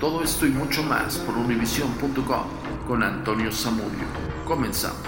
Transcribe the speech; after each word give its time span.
Todo 0.00 0.22
esto 0.22 0.46
y 0.46 0.48
mucho 0.48 0.82
más 0.82 1.18
por 1.18 1.36
univision.com 1.36 2.46
con 2.88 3.02
Antonio 3.02 3.52
Zamudio. 3.52 4.06
Comenzamos. 4.46 4.98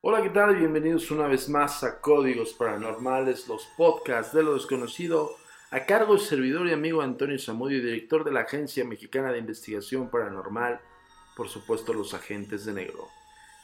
Hola, 0.00 0.22
¿qué 0.22 0.30
tal? 0.30 0.56
Bienvenidos 0.56 1.10
una 1.10 1.26
vez 1.26 1.50
más 1.50 1.84
a 1.84 2.00
Códigos 2.00 2.54
Paranormales, 2.54 3.46
los 3.48 3.68
podcasts 3.76 4.32
de 4.32 4.42
lo 4.42 4.54
desconocido, 4.54 5.32
a 5.70 5.84
cargo 5.84 6.14
del 6.14 6.22
servidor 6.22 6.66
y 6.66 6.72
amigo 6.72 7.02
Antonio 7.02 7.38
Zamudio, 7.38 7.82
director 7.82 8.24
de 8.24 8.32
la 8.32 8.40
Agencia 8.40 8.86
Mexicana 8.86 9.30
de 9.30 9.40
Investigación 9.40 10.08
Paranormal, 10.08 10.80
por 11.38 11.48
supuesto 11.48 11.94
los 11.94 12.14
agentes 12.14 12.64
de 12.64 12.72
negro. 12.72 13.08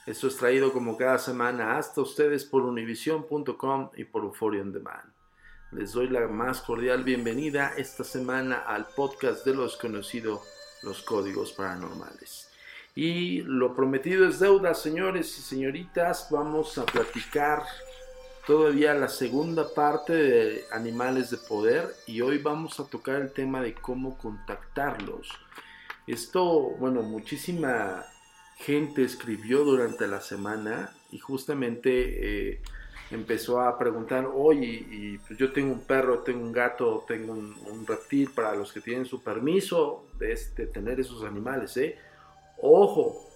Esto 0.06 0.28
es 0.28 0.36
traído 0.36 0.72
como 0.72 0.96
cada 0.96 1.18
semana 1.18 1.76
hasta 1.76 2.02
ustedes 2.02 2.44
por 2.44 2.62
univision.com 2.62 3.90
y 3.96 4.04
por 4.04 4.22
Euphoria 4.22 4.62
On 4.62 4.72
Demand. 4.72 5.12
Les 5.72 5.90
doy 5.90 6.08
la 6.08 6.28
más 6.28 6.60
cordial 6.60 7.02
bienvenida 7.02 7.74
esta 7.76 8.04
semana 8.04 8.58
al 8.58 8.86
podcast 8.94 9.44
de 9.44 9.54
lo 9.54 9.64
desconocido, 9.64 10.40
los 10.84 11.02
códigos 11.02 11.50
paranormales. 11.50 12.48
Y 12.94 13.40
lo 13.40 13.74
prometido 13.74 14.28
es 14.28 14.38
deuda, 14.38 14.72
señores 14.74 15.36
y 15.36 15.42
señoritas. 15.42 16.28
Vamos 16.30 16.78
a 16.78 16.86
platicar 16.86 17.64
todavía 18.46 18.94
la 18.94 19.08
segunda 19.08 19.74
parte 19.74 20.12
de 20.12 20.64
Animales 20.70 21.30
de 21.30 21.38
Poder 21.38 21.92
y 22.06 22.20
hoy 22.20 22.38
vamos 22.38 22.78
a 22.78 22.86
tocar 22.86 23.20
el 23.20 23.32
tema 23.32 23.60
de 23.60 23.74
cómo 23.74 24.16
contactarlos. 24.16 25.28
Esto, 26.06 26.70
bueno, 26.78 27.02
muchísima 27.02 28.04
gente 28.56 29.02
escribió 29.04 29.64
durante 29.64 30.06
la 30.06 30.20
semana 30.20 30.92
y 31.10 31.18
justamente 31.18 32.50
eh, 32.50 32.60
empezó 33.10 33.60
a 33.60 33.78
preguntar, 33.78 34.28
oye, 34.32 34.86
y, 34.90 35.18
pues 35.18 35.38
yo 35.38 35.52
tengo 35.52 35.72
un 35.72 35.80
perro, 35.80 36.20
tengo 36.20 36.44
un 36.44 36.52
gato, 36.52 37.04
tengo 37.06 37.32
un, 37.32 37.86
reptil 37.86 38.30
para 38.30 38.54
los 38.54 38.72
que 38.72 38.80
tienen 38.80 39.06
su 39.06 39.22
permiso 39.22 40.06
de 40.18 40.32
este, 40.32 40.66
tener 40.66 41.00
esos 41.00 41.24
animales, 41.24 41.76
¿eh? 41.76 41.98
Ojo, 42.60 43.28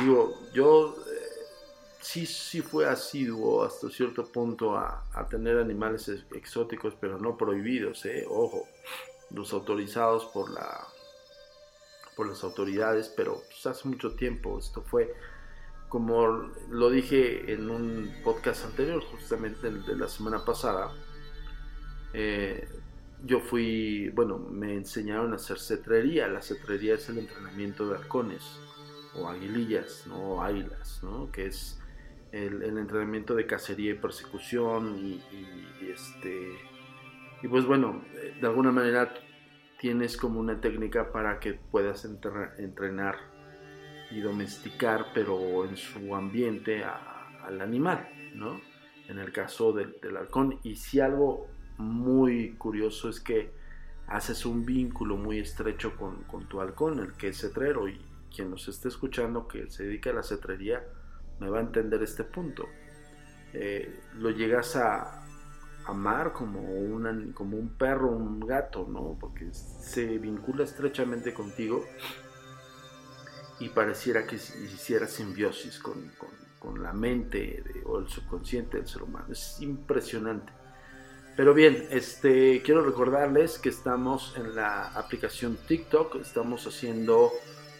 digo, 0.00 0.34
yo 0.52 0.96
eh, 0.96 1.28
sí, 2.00 2.24
sí 2.26 2.62
fue 2.62 2.86
asiduo 2.86 3.64
hasta 3.64 3.90
cierto 3.90 4.24
punto 4.24 4.76
a, 4.76 5.04
tener 5.28 5.58
animales 5.58 6.08
ex- 6.08 6.24
exóticos, 6.34 6.94
pero 7.00 7.18
no 7.18 7.36
prohibidos, 7.36 8.04
¿eh? 8.06 8.24
Ojo, 8.28 8.66
los 9.30 9.52
autorizados 9.52 10.26
por 10.26 10.50
la 10.50 10.86
por 12.20 12.28
las 12.28 12.44
autoridades, 12.44 13.08
pero 13.16 13.40
pues, 13.48 13.64
hace 13.64 13.88
mucho 13.88 14.12
tiempo 14.12 14.58
esto 14.58 14.82
fue 14.82 15.14
como 15.88 16.50
lo 16.68 16.90
dije 16.90 17.50
en 17.50 17.70
un 17.70 18.12
podcast 18.22 18.66
anterior, 18.66 19.02
justamente 19.02 19.68
el 19.68 19.86
de 19.86 19.96
la 19.96 20.06
semana 20.06 20.44
pasada, 20.44 20.92
eh, 22.12 22.68
yo 23.24 23.40
fui, 23.40 24.10
bueno, 24.10 24.36
me 24.38 24.74
enseñaron 24.74 25.32
a 25.32 25.36
hacer 25.36 25.58
cetrería. 25.58 26.28
La 26.28 26.42
cetrería 26.42 26.94
es 26.96 27.08
el 27.08 27.18
entrenamiento 27.20 27.88
de 27.88 27.96
halcones 27.96 28.42
o 29.16 29.28
aguilillas, 29.28 30.06
¿no? 30.06 30.16
O 30.34 30.42
águilas, 30.42 31.00
¿no? 31.02 31.32
Que 31.32 31.46
es 31.46 31.80
el, 32.32 32.62
el 32.62 32.76
entrenamiento 32.76 33.34
de 33.34 33.46
cacería 33.46 33.92
y 33.92 33.94
persecución 33.94 34.98
y, 34.98 35.12
y- 35.32 35.68
y 35.80 35.90
este... 35.90 36.58
Y 37.42 37.48
pues 37.48 37.64
bueno, 37.64 38.04
de 38.38 38.46
alguna 38.46 38.72
manera 38.72 39.14
tienes 39.80 40.18
como 40.18 40.38
una 40.40 40.60
técnica 40.60 41.10
para 41.10 41.40
que 41.40 41.54
puedas 41.54 42.04
entrenar 42.04 43.16
y 44.10 44.20
domesticar, 44.20 45.06
pero 45.14 45.64
en 45.64 45.76
su 45.76 46.14
ambiente 46.14 46.84
a- 46.84 47.38
al 47.44 47.62
animal, 47.62 48.06
¿no? 48.34 48.60
En 49.08 49.18
el 49.18 49.32
caso 49.32 49.72
del, 49.72 49.96
del 50.02 50.18
halcón. 50.18 50.58
Y 50.62 50.76
si 50.76 51.00
algo 51.00 51.46
muy 51.78 52.52
curioso 52.56 53.08
es 53.08 53.20
que 53.20 53.50
haces 54.06 54.44
un 54.44 54.66
vínculo 54.66 55.16
muy 55.16 55.38
estrecho 55.38 55.96
con, 55.96 56.24
con 56.24 56.46
tu 56.46 56.60
halcón, 56.60 56.98
el 56.98 57.14
que 57.14 57.28
es 57.28 57.40
cetrero, 57.40 57.88
y 57.88 57.98
quien 58.34 58.50
nos 58.50 58.68
esté 58.68 58.88
escuchando 58.88 59.48
que 59.48 59.70
se 59.70 59.84
dedica 59.84 60.10
a 60.10 60.14
la 60.14 60.22
cetrería 60.22 60.84
me 61.38 61.48
va 61.48 61.58
a 61.58 61.62
entender 61.62 62.02
este 62.02 62.24
punto. 62.24 62.68
Eh, 63.54 64.00
lo 64.18 64.30
llegas 64.30 64.76
a 64.76 65.26
amar 65.86 66.32
como, 66.32 66.62
como 67.34 67.56
un 67.56 67.70
perro, 67.76 68.10
un 68.10 68.40
gato, 68.40 68.86
¿no? 68.88 69.16
Porque 69.18 69.48
se 69.52 70.18
vincula 70.18 70.64
estrechamente 70.64 71.32
contigo 71.34 71.84
y 73.58 73.68
pareciera 73.68 74.26
que 74.26 74.36
hiciera 74.36 75.06
simbiosis 75.06 75.78
con, 75.78 76.10
con- 76.18 76.30
la 76.82 76.92
mente 76.92 77.64
o 77.86 77.98
el 77.98 78.08
subconsciente 78.08 78.76
del 78.76 78.86
ser 78.86 79.02
humano. 79.02 79.26
Es 79.30 79.56
impresionante. 79.62 80.52
Pero 81.34 81.54
bien, 81.54 81.86
este, 81.90 82.60
quiero 82.62 82.84
recordarles 82.84 83.58
que 83.58 83.70
estamos 83.70 84.34
en 84.36 84.54
la 84.54 84.88
aplicación 84.88 85.56
TikTok, 85.66 86.16
estamos 86.16 86.66
haciendo 86.66 87.30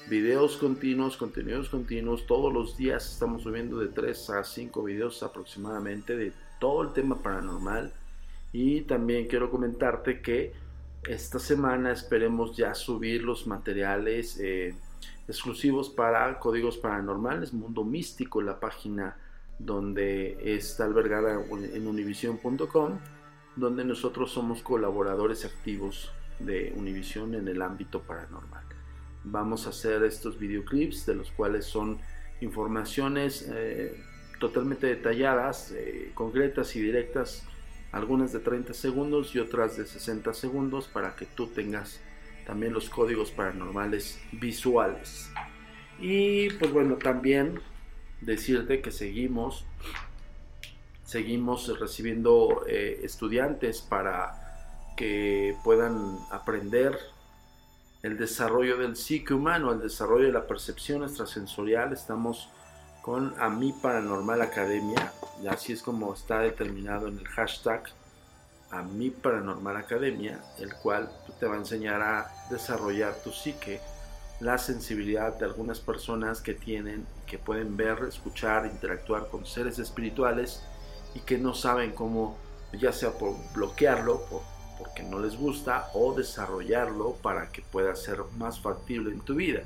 videos 0.08 0.56
continuos, 0.56 1.18
contenidos 1.18 1.68
continuos, 1.68 2.26
todos 2.26 2.52
los 2.52 2.76
días 2.78 3.12
estamos 3.12 3.42
subiendo 3.42 3.78
de 3.78 3.88
3 3.88 4.30
a 4.30 4.44
5 4.44 4.82
videos 4.82 5.22
aproximadamente 5.22 6.16
de 6.16 6.32
todo 6.60 6.82
el 6.82 6.92
tema 6.92 7.16
paranormal. 7.16 7.92
Y 8.52 8.82
también 8.82 9.26
quiero 9.26 9.50
comentarte 9.50 10.20
que 10.20 10.52
esta 11.08 11.38
semana 11.38 11.92
esperemos 11.92 12.56
ya 12.56 12.74
subir 12.74 13.22
los 13.22 13.46
materiales 13.46 14.38
eh, 14.38 14.74
exclusivos 15.26 15.88
para 15.88 16.38
códigos 16.38 16.76
paranormales, 16.76 17.52
Mundo 17.52 17.84
Místico, 17.84 18.42
la 18.42 18.60
página 18.60 19.16
donde 19.58 20.38
está 20.56 20.84
albergada 20.84 21.34
en 21.34 21.86
univision.com, 21.86 22.98
donde 23.56 23.84
nosotros 23.84 24.30
somos 24.30 24.62
colaboradores 24.62 25.44
activos 25.44 26.12
de 26.38 26.72
Univision 26.76 27.34
en 27.34 27.48
el 27.48 27.62
ámbito 27.62 28.00
paranormal. 28.02 28.64
Vamos 29.24 29.66
a 29.66 29.70
hacer 29.70 30.02
estos 30.04 30.38
videoclips 30.38 31.04
de 31.06 31.14
los 31.14 31.30
cuales 31.30 31.66
son 31.66 31.98
informaciones 32.40 33.46
eh, 33.50 34.02
totalmente 34.40 34.88
detalladas, 34.88 35.70
eh, 35.70 36.10
concretas 36.14 36.74
y 36.74 36.80
directas, 36.80 37.44
algunas 37.92 38.32
de 38.32 38.40
30 38.40 38.74
segundos 38.74 39.34
y 39.36 39.38
otras 39.38 39.76
de 39.76 39.86
60 39.86 40.34
segundos 40.34 40.88
para 40.88 41.14
que 41.14 41.26
tú 41.26 41.46
tengas 41.46 42.00
también 42.46 42.72
los 42.72 42.90
códigos 42.90 43.30
paranormales 43.30 44.20
visuales. 44.32 45.30
Y 46.00 46.50
pues 46.50 46.72
bueno, 46.72 46.96
también 46.96 47.60
decirte 48.20 48.80
que 48.80 48.90
seguimos 48.90 49.64
seguimos 51.04 51.76
recibiendo 51.80 52.64
eh, 52.68 53.00
estudiantes 53.02 53.80
para 53.82 54.94
que 54.96 55.56
puedan 55.64 56.18
aprender 56.30 56.96
el 58.04 58.16
desarrollo 58.16 58.76
del 58.76 58.94
psique 58.94 59.34
humano, 59.34 59.72
el 59.72 59.80
desarrollo 59.80 60.26
de 60.26 60.32
la 60.32 60.46
percepción 60.46 61.02
extrasensorial. 61.02 61.92
Estamos 61.92 62.48
con 63.02 63.34
A 63.40 63.48
Mi 63.48 63.72
Paranormal 63.72 64.42
Academia, 64.42 65.12
y 65.42 65.46
así 65.46 65.72
es 65.72 65.82
como 65.82 66.12
está 66.12 66.40
determinado 66.40 67.08
en 67.08 67.18
el 67.18 67.28
hashtag 67.28 67.84
A 68.70 68.82
Mi 68.82 69.10
Paranormal 69.10 69.76
Academia, 69.76 70.40
el 70.58 70.74
cual 70.74 71.10
te 71.38 71.46
va 71.46 71.54
a 71.54 71.58
enseñar 71.58 72.02
a 72.02 72.30
desarrollar 72.50 73.14
tu 73.22 73.32
psique, 73.32 73.80
la 74.40 74.58
sensibilidad 74.58 75.38
de 75.38 75.44
algunas 75.44 75.80
personas 75.80 76.40
que 76.40 76.54
tienen, 76.54 77.06
que 77.26 77.38
pueden 77.38 77.76
ver, 77.76 77.98
escuchar, 78.08 78.66
interactuar 78.66 79.28
con 79.28 79.46
seres 79.46 79.78
espirituales 79.78 80.62
y 81.14 81.20
que 81.20 81.38
no 81.38 81.54
saben 81.54 81.92
cómo, 81.92 82.36
ya 82.72 82.92
sea 82.92 83.12
por 83.12 83.34
bloquearlo, 83.54 84.22
por, 84.26 84.42
porque 84.78 85.02
no 85.02 85.18
les 85.18 85.36
gusta, 85.36 85.90
o 85.94 86.14
desarrollarlo 86.14 87.14
para 87.22 87.50
que 87.50 87.62
pueda 87.62 87.94
ser 87.96 88.20
más 88.38 88.60
factible 88.60 89.10
en 89.10 89.20
tu 89.20 89.34
vida. 89.34 89.62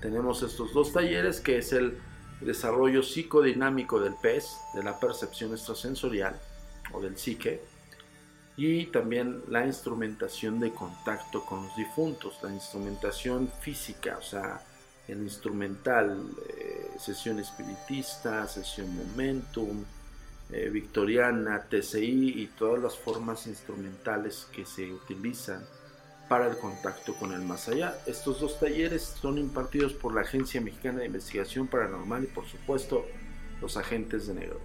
Tenemos 0.00 0.42
estos 0.42 0.74
dos 0.74 0.92
talleres 0.92 1.40
que 1.40 1.58
es 1.58 1.72
el 1.72 1.98
desarrollo 2.40 3.02
psicodinámico 3.02 4.00
del 4.00 4.14
pez, 4.14 4.56
de 4.74 4.82
la 4.82 4.98
percepción 4.98 5.52
extrasensorial 5.52 6.40
o 6.92 7.00
del 7.00 7.16
psique, 7.16 7.62
y 8.56 8.86
también 8.86 9.42
la 9.48 9.66
instrumentación 9.66 10.58
de 10.60 10.72
contacto 10.72 11.44
con 11.44 11.64
los 11.64 11.76
difuntos, 11.76 12.38
la 12.42 12.52
instrumentación 12.52 13.50
física, 13.60 14.16
o 14.18 14.22
sea, 14.22 14.62
el 15.08 15.22
instrumental, 15.22 16.30
eh, 16.48 16.90
sesión 16.98 17.38
espiritista, 17.38 18.48
sesión 18.48 18.96
momentum, 18.96 19.84
eh, 20.50 20.70
victoriana, 20.70 21.64
TCI 21.68 22.40
y 22.40 22.46
todas 22.58 22.82
las 22.82 22.96
formas 22.96 23.46
instrumentales 23.46 24.46
que 24.52 24.64
se 24.64 24.92
utilizan 24.92 25.64
para 26.28 26.48
el 26.48 26.56
contacto 26.58 27.14
con 27.14 27.32
el 27.32 27.42
más 27.42 27.68
allá. 27.68 27.96
Estos 28.06 28.40
dos 28.40 28.58
talleres 28.58 29.02
son 29.20 29.38
impartidos 29.38 29.92
por 29.92 30.14
la 30.14 30.22
Agencia 30.22 30.60
Mexicana 30.60 31.00
de 31.00 31.06
Investigación 31.06 31.66
Paranormal 31.66 32.24
y 32.24 32.26
por 32.26 32.46
supuesto 32.46 33.04
los 33.60 33.76
agentes 33.76 34.26
de 34.26 34.34
negro. 34.34 34.60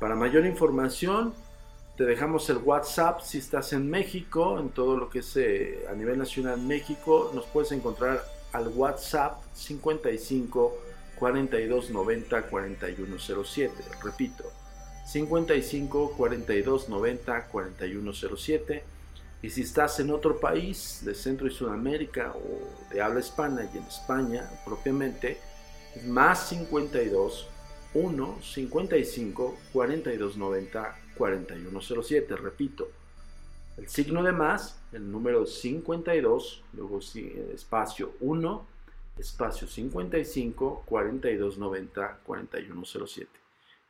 Para 0.00 0.14
mayor 0.14 0.46
información, 0.46 1.34
te 1.96 2.04
dejamos 2.04 2.48
el 2.50 2.58
WhatsApp 2.58 3.20
si 3.22 3.38
estás 3.38 3.72
en 3.72 3.90
México, 3.90 4.60
en 4.60 4.68
todo 4.68 4.96
lo 4.96 5.10
que 5.10 5.18
es 5.20 5.36
eh, 5.36 5.84
a 5.90 5.94
nivel 5.94 6.18
nacional 6.18 6.60
México, 6.60 7.32
nos 7.34 7.44
puedes 7.46 7.72
encontrar 7.72 8.24
al 8.52 8.68
WhatsApp 8.68 9.42
55 9.54 10.74
42 11.18 11.90
90 11.90 12.42
4107. 12.42 13.74
Repito, 14.04 14.44
55 15.06 16.12
42 16.16 16.88
90 16.88 17.46
4107. 17.48 18.84
Y 19.40 19.50
si 19.50 19.62
estás 19.62 20.00
en 20.00 20.10
otro 20.10 20.40
país 20.40 21.02
de 21.04 21.14
Centro 21.14 21.46
y 21.46 21.50
Sudamérica 21.50 22.34
o 22.34 22.92
de 22.92 23.00
habla 23.00 23.20
hispana 23.20 23.70
y 23.72 23.78
en 23.78 23.84
España 23.84 24.50
propiamente, 24.64 25.38
más 26.06 26.48
52 26.48 27.48
1 27.94 28.38
55 28.42 29.56
42 29.72 30.36
90 30.36 30.96
4107. 31.16 32.36
Repito, 32.36 32.88
el 33.76 33.88
signo 33.88 34.24
de 34.24 34.32
más, 34.32 34.80
el 34.92 35.10
número 35.10 35.46
52, 35.46 36.64
luego 36.74 36.98
espacio 37.54 38.14
1, 38.20 38.66
espacio 39.18 39.68
55 39.68 40.82
42 40.84 41.58
90 41.58 42.18
4107. 42.24 43.30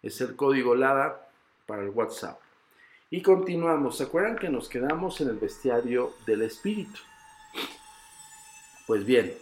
Es 0.03 0.21
el 0.21 0.37
código 0.37 0.75
LADA 0.75 1.31
para 1.67 1.83
el 1.83 1.91
WhatsApp. 1.91 2.39
Y 3.11 3.23
continuamos. 3.23 3.97
¿Se 3.97 4.05
acuerdan 4.05 4.37
que 4.37 4.51
nos 4.51 4.69
quedamos 4.69 5.21
en 5.21 5.29
el 5.29 5.37
bestiario 5.39 6.13
del 6.27 6.43
espíritu? 6.43 7.01
Pues 8.87 9.05
bien, 9.05 9.35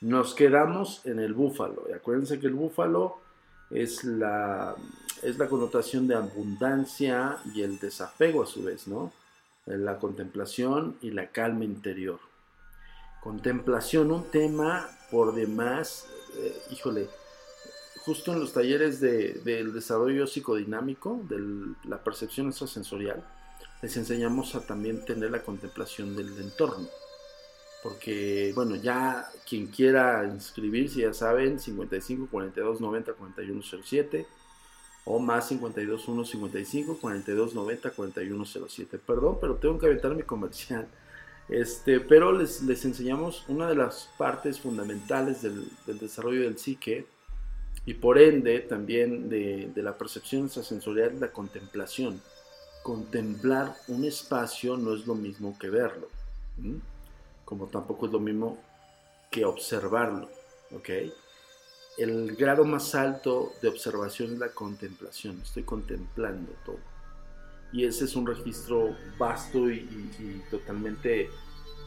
nos 0.00 0.34
quedamos 0.34 1.04
en 1.06 1.18
el 1.18 1.32
búfalo. 1.32 1.86
Y 1.88 1.92
acuérdense 1.92 2.38
que 2.38 2.46
el 2.46 2.54
búfalo 2.54 3.18
es 3.70 4.04
la, 4.04 4.74
es 5.22 5.38
la 5.38 5.48
connotación 5.48 6.08
de 6.08 6.14
abundancia 6.14 7.38
y 7.54 7.62
el 7.62 7.78
desapego 7.78 8.42
a 8.42 8.46
su 8.46 8.64
vez, 8.64 8.86
¿no? 8.86 9.12
La 9.64 9.98
contemplación 9.98 10.96
y 11.00 11.10
la 11.10 11.28
calma 11.28 11.64
interior. 11.64 12.18
Contemplación, 13.22 14.10
un 14.10 14.24
tema 14.24 14.88
por 15.10 15.34
demás, 15.34 16.06
eh, 16.36 16.62
híjole, 16.70 17.08
justo 18.10 18.32
en 18.32 18.40
los 18.40 18.52
talleres 18.52 18.98
del 19.00 19.72
desarrollo 19.72 20.26
psicodinámico, 20.26 21.20
de 21.28 21.76
la 21.84 22.02
percepción 22.02 22.48
extrasensorial, 22.48 23.24
les 23.82 23.96
enseñamos 23.96 24.56
a 24.56 24.66
también 24.66 25.04
tener 25.04 25.30
la 25.30 25.44
contemplación 25.44 26.16
del 26.16 26.36
entorno. 26.40 26.88
Porque, 27.84 28.50
bueno, 28.56 28.74
ya 28.74 29.30
quien 29.48 29.68
quiera 29.68 30.24
inscribirse, 30.26 31.02
ya 31.02 31.14
saben, 31.14 31.60
55 31.60 32.26
42 32.28 32.80
90 32.80 33.12
41 33.12 33.62
07 33.84 34.26
o 35.04 35.20
más 35.20 35.46
52 35.46 36.08
1 36.08 36.24
55 36.24 36.98
42 37.00 37.54
90 37.54 37.90
41 37.90 38.44
07. 38.44 38.98
Perdón, 38.98 39.38
pero 39.40 39.54
tengo 39.54 39.78
que 39.78 39.86
aventar 39.86 40.16
mi 40.16 40.24
comercial. 40.24 40.88
Este, 41.48 42.00
pero 42.00 42.32
les, 42.32 42.60
les 42.62 42.84
enseñamos 42.84 43.44
una 43.46 43.68
de 43.68 43.76
las 43.76 44.10
partes 44.18 44.58
fundamentales 44.58 45.42
del, 45.42 45.64
del 45.86 46.00
desarrollo 46.00 46.40
del 46.42 46.58
psique 46.58 47.06
y 47.86 47.94
por 47.94 48.18
ende 48.18 48.60
también 48.60 49.28
de, 49.28 49.72
la 49.76 49.96
percepción 49.96 50.44
extrasensorial, 50.44 51.18
la 51.18 51.32
contemplación. 51.32 52.20
Contemplar 52.82 53.74
un 53.88 54.04
espacio 54.04 54.76
no 54.76 54.94
es 54.94 55.06
lo 55.06 55.14
mismo 55.14 55.58
que 55.58 55.68
verlo, 55.68 56.08
como 57.44 57.66
tampoco 57.66 58.06
es 58.06 58.12
lo 58.12 58.20
mismo 58.20 58.58
que 59.30 59.44
observarlo. 59.44 60.30
El 61.98 62.36
grado 62.36 62.64
más 62.64 62.94
alto 62.94 63.52
de 63.60 63.68
observación 63.68 64.32
es 64.34 64.38
la 64.38 64.48
contemplación, 64.48 65.40
estoy 65.42 65.64
contemplando 65.64 66.52
todo. 66.64 66.78
Y 67.72 67.84
ese 67.84 68.04
es 68.04 68.16
un 68.16 68.26
registro 68.26 68.96
vasto 69.18 69.70
y 69.70 70.42
totalmente 70.50 71.30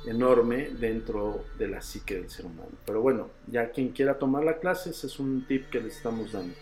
enorme 0.06 0.70
dentro 0.72 1.46
de 1.58 1.68
la 1.68 1.82
psique 1.82 2.16
del 2.16 2.30
ser 2.30 2.46
humano. 2.46 2.72
Pero 2.86 3.02
bueno, 3.02 3.30
ya 3.48 3.72
quien 3.72 3.90
quiera 3.90 4.20
tomar 4.20 4.44
la 4.44 4.60
clase, 4.60 4.92
ese 4.92 5.08
es 5.08 5.20
un 5.20 5.46
tip 5.48 5.70
que 5.70 5.82
le 5.82 5.88
estamos 5.88 6.32
dando. 6.32 6.56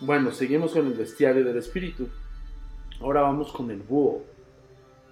Bueno, 0.00 0.32
seguimos 0.32 0.72
con 0.72 0.86
el 0.86 0.94
bestiario 0.94 1.44
del 1.44 1.56
espíritu. 1.56 2.08
Ahora 3.00 3.22
vamos 3.22 3.52
con 3.52 3.70
el 3.70 3.80
búho, 3.80 4.24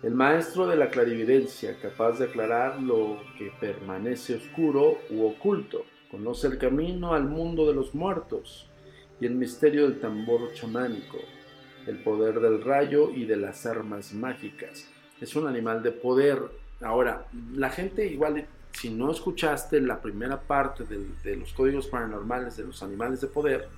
el 0.03 0.15
maestro 0.15 0.67
de 0.67 0.75
la 0.75 0.91
clarividencia, 0.91 1.79
capaz 1.81 2.19
de 2.19 2.25
aclarar 2.25 2.83
lo 2.83 3.23
que 3.39 3.53
permanece 3.61 4.35
oscuro 4.35 4.99
u 5.11 5.25
oculto. 5.25 5.85
Conoce 6.11 6.49
el 6.49 6.59
camino 6.59 7.15
al 7.15 7.25
mundo 7.25 7.69
de 7.69 7.75
los 7.75 7.95
muertos 7.95 8.69
y 9.21 9.27
el 9.27 9.37
misterio 9.37 9.89
del 9.89 10.01
tambor 10.01 10.53
chamánico, 10.55 11.19
el 11.87 12.03
poder 12.03 12.41
del 12.41 12.63
rayo 12.63 13.11
y 13.11 13.27
de 13.27 13.37
las 13.37 13.65
armas 13.65 14.13
mágicas. 14.13 14.91
Es 15.21 15.37
un 15.37 15.47
animal 15.47 15.85
de 15.85 15.93
poder, 15.93 16.43
Ahora, 16.85 17.27
la 17.55 17.71
gente 17.71 18.07
igual, 18.07 18.47
si 18.73 18.91
no 18.91 19.11
escuchaste 19.11 19.81
la 19.81 20.01
primera 20.01 20.41
parte 20.41 20.85
de 20.85 21.37
los 21.37 21.53
códigos 21.53 21.87
paranormales 21.87 22.57
de 22.57 22.65
los 22.65 22.83
animales 22.83 23.21
de 23.21 23.29
poder, 23.29 23.69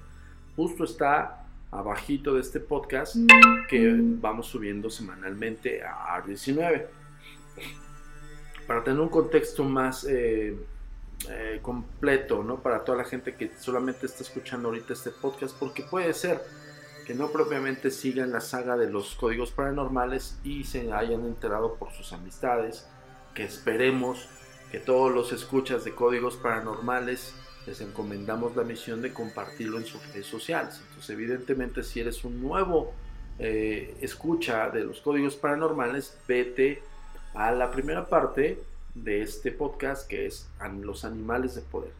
justo 0.57 0.85
está 0.85 1.45
abajito 1.71 2.35
de 2.35 2.41
este 2.41 2.61
podcast 2.61 3.17
que 3.69 3.93
vamos 3.99 4.47
subiendo 4.47 4.89
semanalmente 4.89 5.83
a 5.83 6.23
19 6.25 6.89
para 8.67 8.85
tener 8.85 9.01
un 9.01 9.09
contexto 9.09 9.65
más 9.65 10.05
eh, 10.09 10.57
eh, 11.29 11.59
completo, 11.61 12.43
¿no? 12.43 12.61
Para 12.61 12.85
toda 12.85 12.99
la 12.99 13.05
gente 13.05 13.35
que 13.35 13.51
solamente 13.59 14.07
está 14.07 14.23
escuchando 14.23 14.69
ahorita 14.69 14.93
este 14.93 15.11
podcast, 15.11 15.57
porque 15.59 15.83
puede 15.83 16.15
ser 16.15 16.41
que 17.07 17.15
no 17.15 17.29
propiamente 17.29 17.91
sigan 17.91 18.33
la 18.33 18.41
saga 18.41 18.77
de 18.77 18.91
los 18.91 19.15
códigos 19.17 19.51
paranormales 19.51 20.39
y 20.43 20.65
se 20.65 20.93
hayan 20.93 21.27
enterado 21.27 21.75
por 21.75 21.93
sus 21.93 22.13
amistades 22.13 22.89
que 23.35 23.45
esperemos 23.45 24.29
que 24.71 24.79
todos 24.79 25.13
los 25.13 25.33
escuchas 25.33 25.85
de 25.85 25.95
códigos 25.95 26.37
paranormales 26.37 27.35
les 27.67 27.81
encomendamos 27.81 28.57
la 28.57 28.65
misión 28.65 29.03
de 29.03 29.13
compartirlo 29.13 29.79
en 29.79 29.87
sus 29.87 30.07
redes 30.09 30.27
sociales. 30.27 30.81
Entonces, 30.89 31.11
evidentemente, 31.11 31.83
si 31.83 32.01
eres 32.01 32.25
un 32.25 32.43
nuevo 32.43 32.93
eh, 33.39 33.97
escucha 34.01 34.71
de 34.71 34.85
los 34.85 35.01
códigos 35.01 35.37
paranormales, 35.37 36.17
vete 36.29 36.83
a 37.35 37.51
la 37.53 37.71
primera 37.71 38.09
parte 38.09 38.59
de 38.95 39.23
este 39.23 39.51
podcast 39.51 40.09
que 40.09 40.27
es 40.27 40.49
los 40.83 41.05
animales 41.05 41.55
de 41.55 41.63
poder. 41.63 41.93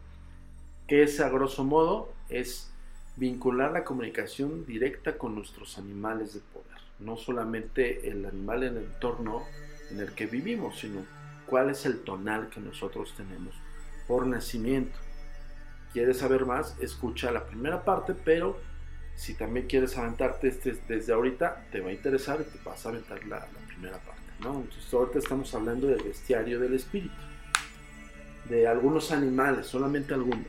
Que 0.87 1.03
es 1.03 1.19
a 1.19 1.29
grosso 1.29 1.63
modo 1.63 2.13
es 2.29 2.71
vincular 3.17 3.71
la 3.71 3.83
comunicación 3.83 4.65
directa 4.65 5.17
con 5.17 5.35
nuestros 5.35 5.77
animales 5.77 6.33
de 6.33 6.39
poder. 6.39 6.65
No 6.99 7.17
solamente 7.17 8.09
el 8.09 8.25
animal 8.25 8.63
en 8.63 8.77
el 8.77 8.83
entorno 8.83 9.43
en 9.91 9.99
el 9.99 10.13
que 10.13 10.25
vivimos, 10.25 10.79
sino 10.79 11.05
cuál 11.45 11.69
es 11.69 11.85
el 11.85 12.01
tonal 12.01 12.49
que 12.49 12.59
nosotros 12.59 13.13
tenemos 13.15 13.55
por 14.07 14.27
nacimiento. 14.27 14.97
¿Quieres 15.93 16.17
saber 16.17 16.45
más? 16.45 16.77
Escucha 16.79 17.31
la 17.31 17.45
primera 17.45 17.83
parte, 17.83 18.13
pero 18.13 18.59
si 19.15 19.33
también 19.33 19.67
quieres 19.67 19.97
aventarte 19.97 20.49
este, 20.49 20.77
desde 20.87 21.13
ahorita, 21.13 21.67
te 21.71 21.79
va 21.79 21.89
a 21.89 21.93
interesar 21.93 22.39
y 22.41 22.57
te 22.57 22.63
vas 22.63 22.85
a 22.85 22.89
aventar 22.89 23.25
la, 23.25 23.45
primera 23.67 23.97
parte. 23.99 24.21
¿no? 24.41 24.55
Entonces 24.55 24.93
ahorita 24.93 25.19
estamos 25.19 25.53
hablando 25.55 25.87
del 25.87 26.03
bestiario 26.03 26.59
del 26.59 26.73
espíritu, 26.73 27.15
de 28.49 28.67
algunos 28.67 29.11
animales, 29.11 29.67
solamente 29.67 30.13
algunos. 30.13 30.47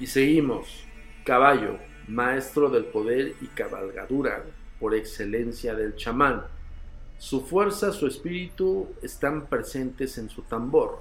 Y 0.00 0.06
seguimos, 0.06 0.84
caballo, 1.24 1.78
maestro 2.08 2.70
del 2.70 2.86
poder 2.86 3.34
y 3.40 3.46
cabalgadura 3.48 4.44
por 4.80 4.94
excelencia 4.94 5.74
del 5.74 5.96
chamán. 5.96 6.44
Su 7.18 7.40
fuerza, 7.40 7.92
su 7.92 8.06
espíritu 8.06 8.88
están 9.02 9.46
presentes 9.46 10.18
en 10.18 10.28
su 10.28 10.42
tambor 10.42 10.98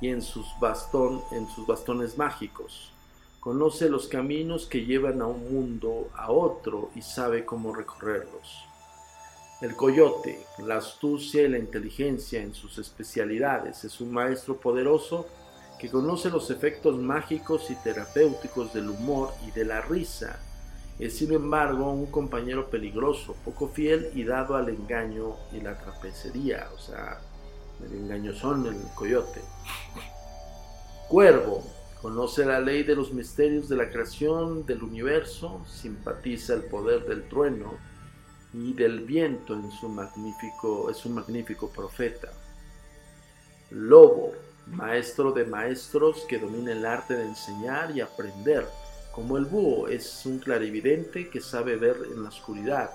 y 0.00 0.08
en 0.08 0.22
sus, 0.22 0.46
bastón, 0.60 1.22
en 1.32 1.48
sus 1.48 1.66
bastones 1.66 2.16
mágicos. 2.16 2.92
Conoce 3.40 3.88
los 3.88 4.06
caminos 4.06 4.66
que 4.66 4.84
llevan 4.84 5.20
a 5.20 5.26
un 5.26 5.52
mundo 5.52 6.10
a 6.14 6.30
otro 6.30 6.90
y 6.94 7.02
sabe 7.02 7.44
cómo 7.44 7.74
recorrerlos. 7.74 8.64
El 9.60 9.76
coyote, 9.76 10.38
la 10.58 10.76
astucia 10.76 11.42
y 11.42 11.48
la 11.48 11.58
inteligencia 11.58 12.40
en 12.40 12.54
sus 12.54 12.78
especialidades, 12.78 13.84
es 13.84 14.00
un 14.00 14.12
maestro 14.12 14.58
poderoso 14.58 15.26
que 15.78 15.90
conoce 15.90 16.30
los 16.30 16.50
efectos 16.50 16.96
mágicos 16.96 17.70
y 17.70 17.74
terapéuticos 17.74 18.72
del 18.72 18.88
humor 18.88 19.32
y 19.46 19.50
de 19.50 19.64
la 19.64 19.82
risa 19.82 20.40
es 21.04 21.16
sin 21.16 21.32
embargo 21.32 21.90
un 21.90 22.06
compañero 22.06 22.68
peligroso, 22.68 23.36
poco 23.44 23.68
fiel 23.68 24.10
y 24.14 24.24
dado 24.24 24.56
al 24.56 24.68
engaño 24.68 25.36
y 25.52 25.60
la 25.60 25.78
trapezería, 25.78 26.68
o 26.74 26.78
sea, 26.78 27.20
el 27.84 27.96
engaño 27.96 28.34
son 28.34 28.66
el 28.66 28.76
coyote. 28.94 29.40
Cuervo, 31.08 31.64
Conoce 32.00 32.46
la 32.46 32.60
ley 32.60 32.82
de 32.82 32.96
los 32.96 33.12
misterios 33.12 33.68
de 33.68 33.76
la 33.76 33.90
creación 33.90 34.64
del 34.64 34.82
universo, 34.82 35.62
simpatiza 35.66 36.54
el 36.54 36.62
poder 36.62 37.04
del 37.04 37.28
trueno 37.28 37.74
y 38.54 38.72
del 38.72 39.00
viento 39.00 39.52
en 39.52 39.70
su 39.70 39.86
magnífico, 39.90 40.90
es 40.90 41.04
un 41.04 41.16
magnífico 41.16 41.68
profeta. 41.68 42.32
Lobo, 43.70 44.32
maestro 44.68 45.32
de 45.32 45.44
maestros 45.44 46.24
que 46.26 46.38
domina 46.38 46.72
el 46.72 46.86
arte 46.86 47.14
de 47.14 47.24
enseñar 47.24 47.94
y 47.94 48.00
aprender. 48.00 48.66
Como 49.20 49.36
el 49.36 49.44
búho, 49.44 49.86
es 49.86 50.24
un 50.24 50.38
clarividente 50.38 51.28
que 51.28 51.42
sabe 51.42 51.76
ver 51.76 51.98
en 52.10 52.22
la 52.22 52.30
oscuridad 52.30 52.88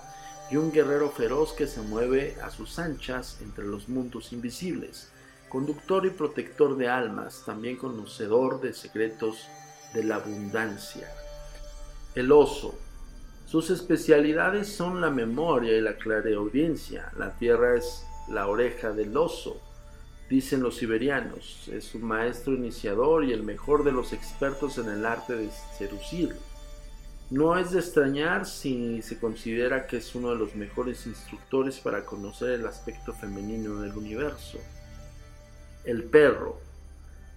y 0.50 0.56
un 0.56 0.72
guerrero 0.72 1.12
feroz 1.12 1.54
que 1.54 1.68
se 1.68 1.82
mueve 1.82 2.36
a 2.42 2.50
sus 2.50 2.80
anchas 2.80 3.38
entre 3.44 3.64
los 3.68 3.88
mundos 3.90 4.34
invisibles 4.34 5.12
conductor 5.50 6.04
y 6.04 6.10
protector 6.10 6.76
de 6.78 6.90
almas, 6.90 7.44
también 7.46 7.78
conocedor 7.78 8.60
de 8.60 8.74
secretos 8.74 9.48
de 9.94 10.04
la 10.04 10.16
abundancia. 10.16 11.08
El 12.16 12.32
oso. 12.32 12.76
Sus 13.46 13.70
especialidades 13.70 14.68
son 14.68 15.02
la 15.02 15.12
memoria 15.12 15.78
y 15.78 15.82
la 15.82 15.96
clareaudiencia. 15.96 17.12
La 17.20 17.38
tierra 17.38 17.78
es 17.78 18.04
la 18.28 18.48
oreja 18.48 18.94
del 18.94 19.16
oso, 19.16 19.62
dicen 20.30 20.62
los 20.62 20.78
siberianos. 20.78 21.68
Es 21.72 21.96
un 21.96 22.04
maestro 22.04 22.54
iniciador 22.54 23.26
y 23.26 23.34
el 23.34 23.44
mejor 23.44 23.84
de 23.84 23.92
los 23.92 24.14
expertos 24.14 24.78
en 24.78 24.90
el 24.90 25.06
arte 25.06 25.36
de 25.36 25.50
seducir. 25.78 26.36
No 27.30 27.58
es 27.58 27.72
de 27.72 27.80
extrañar 27.80 28.46
si 28.46 29.02
se 29.02 29.20
considera 29.20 29.88
que 29.88 29.98
es 29.98 30.14
uno 30.14 30.30
de 30.30 30.36
los 30.36 30.56
mejores 30.56 31.08
instructores 31.08 31.80
para 31.80 32.06
conocer 32.06 32.52
el 32.52 32.68
aspecto 32.68 33.14
femenino 33.14 33.82
del 33.82 33.94
universo 33.94 34.60
el 35.86 36.04
perro. 36.04 36.58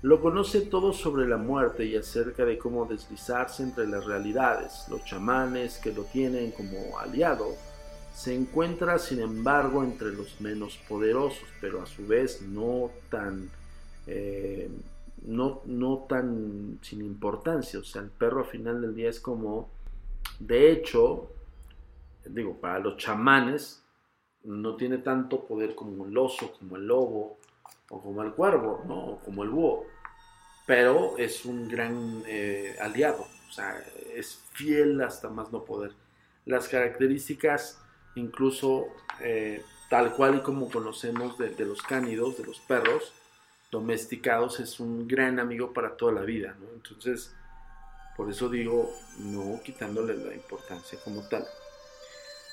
Lo 0.02 0.20
conoce 0.20 0.62
todo 0.62 0.92
sobre 0.92 1.26
la 1.26 1.36
muerte 1.36 1.84
y 1.84 1.96
acerca 1.96 2.44
de 2.44 2.56
cómo 2.56 2.86
deslizarse 2.86 3.62
entre 3.62 3.86
las 3.86 4.04
realidades. 4.04 4.84
Los 4.88 5.04
chamanes 5.04 5.78
que 5.78 5.92
lo 5.92 6.04
tienen 6.04 6.52
como 6.52 6.98
aliado 6.98 7.56
se 8.18 8.34
encuentra 8.34 8.98
sin 8.98 9.20
embargo 9.20 9.84
entre 9.84 10.12
los 10.12 10.40
menos 10.40 10.76
poderosos, 10.88 11.46
pero 11.60 11.80
a 11.80 11.86
su 11.86 12.04
vez 12.04 12.42
no 12.42 12.90
tan 13.10 13.48
eh, 14.08 14.68
no, 15.22 15.62
no 15.66 16.06
tan 16.08 16.80
sin 16.82 17.02
importancia. 17.02 17.78
O 17.78 17.84
sea, 17.84 18.02
el 18.02 18.10
perro 18.10 18.40
al 18.40 18.46
final 18.46 18.80
del 18.80 18.96
día 18.96 19.08
es 19.08 19.20
como, 19.20 19.70
de 20.40 20.72
hecho, 20.72 21.30
digo, 22.24 22.56
para 22.60 22.80
los 22.80 22.96
chamanes 22.96 23.84
no 24.42 24.74
tiene 24.74 24.98
tanto 24.98 25.46
poder 25.46 25.76
como 25.76 26.04
el 26.06 26.18
oso, 26.18 26.52
como 26.58 26.74
el 26.74 26.88
lobo, 26.88 27.38
o 27.88 28.02
como 28.02 28.24
el 28.24 28.32
cuervo, 28.32 28.82
¿no? 28.84 28.98
o 29.12 29.20
como 29.20 29.44
el 29.44 29.50
búho, 29.50 29.84
pero 30.66 31.16
es 31.18 31.44
un 31.44 31.68
gran 31.68 32.24
eh, 32.26 32.76
aliado, 32.80 33.28
o 33.48 33.52
sea, 33.52 33.80
es 34.12 34.42
fiel 34.54 35.00
hasta 35.02 35.28
más 35.28 35.52
no 35.52 35.64
poder. 35.64 35.92
Las 36.46 36.66
características, 36.68 37.80
incluso 38.14 38.88
eh, 39.20 39.62
tal 39.88 40.14
cual 40.14 40.36
y 40.36 40.40
como 40.40 40.70
conocemos 40.70 41.38
de, 41.38 41.54
los 41.64 41.82
cánidos, 41.82 42.36
de 42.38 42.44
los 42.44 42.58
perros 42.60 43.12
domesticados, 43.70 44.60
es 44.60 44.80
un 44.80 45.06
gran 45.06 45.38
amigo 45.38 45.72
para 45.72 45.96
toda 45.96 46.12
la 46.12 46.22
vida. 46.22 46.56
Entonces, 46.74 47.34
por 48.16 48.30
eso 48.30 48.48
digo, 48.48 48.94
no 49.18 49.60
quitándole 49.62 50.16
la 50.16 50.34
importancia 50.34 50.98
como 51.04 51.22
tal. 51.28 51.46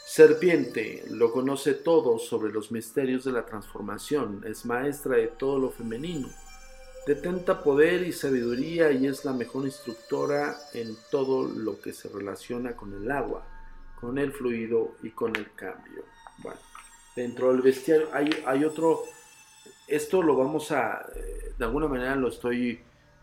Serpiente 0.06 1.04
lo 1.10 1.32
conoce 1.32 1.74
todo 1.74 2.20
sobre 2.20 2.54
los 2.54 2.72
misterios 2.72 3.24
de 3.24 3.32
la 3.32 3.46
transformación, 3.46 4.44
es 4.46 4.66
maestra 4.66 5.18
de 5.18 5.28
todo 5.28 5.58
lo 5.58 5.72
femenino, 5.72 6.30
detenta 7.08 7.64
poder 7.64 8.04
y 8.04 8.14
sabiduría 8.14 8.92
y 8.92 9.08
es 9.08 9.26
la 9.26 9.34
mejor 9.34 9.66
instructora 9.66 10.56
en 10.74 10.96
todo 11.10 11.46
lo 11.48 11.82
que 11.82 11.92
se 11.92 12.08
relaciona 12.10 12.76
con 12.76 12.94
el 12.94 13.10
agua, 13.10 13.48
con 14.00 14.18
el 14.18 14.32
fluido 14.32 14.96
y 15.04 15.10
con 15.10 15.36
el 15.36 15.52
cambio. 15.54 16.04
Bueno, 16.40 16.60
dentro 17.16 17.52
del 17.52 17.62
bestiario 17.62 18.10
hay, 18.14 18.30
hay 18.46 18.64
otro, 18.64 19.04
esto 19.88 20.22
lo 20.22 20.36
vamos 20.36 20.72
a, 20.72 21.06
eh, 21.16 21.54
de 21.58 21.66
alguna 21.66 21.88
manera 21.88 22.16
lo 22.16 22.28
estoy 22.28 22.80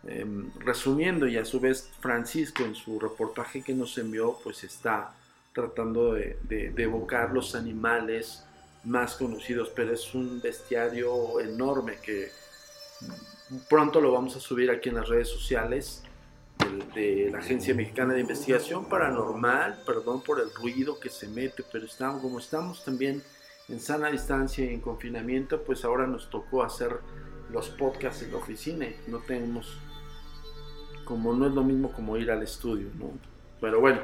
em, 0.07 0.51
resumiendo 0.59 1.27
y 1.27 1.37
a 1.37 1.45
su 1.45 1.59
vez 1.59 1.89
Francisco 1.99 2.63
en 2.63 2.75
su 2.75 2.99
reportaje 2.99 3.61
que 3.61 3.73
nos 3.73 3.97
envió 3.97 4.37
pues 4.43 4.63
está 4.63 5.13
tratando 5.53 6.13
de, 6.13 6.37
evocar 6.77 7.31
los 7.31 7.55
animales 7.55 8.43
más 8.83 9.15
conocidos, 9.15 9.71
pero 9.73 9.93
es 9.93 10.13
un 10.13 10.41
bestiario 10.41 11.39
enorme 11.39 11.97
que 12.01 12.31
pronto 13.69 14.01
lo 14.01 14.11
vamos 14.11 14.35
a 14.35 14.39
subir 14.39 14.71
aquí 14.71 14.89
en 14.89 14.95
las 14.95 15.07
redes 15.07 15.29
sociales 15.29 16.03
de, 16.93 17.29
la 17.31 17.39
Agencia 17.39 17.73
Mexicana 17.73 18.13
de 18.13 18.21
Investigación 18.21 18.85
Paranormal, 18.85 19.81
perdón 19.85 20.21
por 20.21 20.39
el 20.39 20.53
ruido 20.53 20.99
que 20.99 21.09
se 21.09 21.27
mete, 21.27 21.63
pero 21.71 21.85
estamos, 21.85 22.21
como 22.21 22.39
estamos 22.39 22.83
también 22.83 23.23
en 23.69 23.79
sana 23.79 24.09
distancia 24.09 24.65
y 24.65 24.73
en 24.73 24.81
confinamiento, 24.81 25.63
pues 25.63 25.85
ahora 25.85 26.07
nos 26.07 26.29
tocó 26.29 26.63
hacer 26.63 26.99
los 27.51 27.69
podcasts 27.69 28.23
en 28.23 28.31
la 28.31 28.37
oficina, 28.37 28.87
no 29.07 29.19
tenemos, 29.19 29.79
como 31.05 31.33
no 31.33 31.47
es 31.47 31.53
lo 31.53 31.63
mismo 31.63 31.91
como 31.91 32.17
ir 32.17 32.31
al 32.31 32.43
estudio, 32.43 32.87
¿no? 32.97 33.11
Pero 33.61 33.79
bueno, 33.79 34.01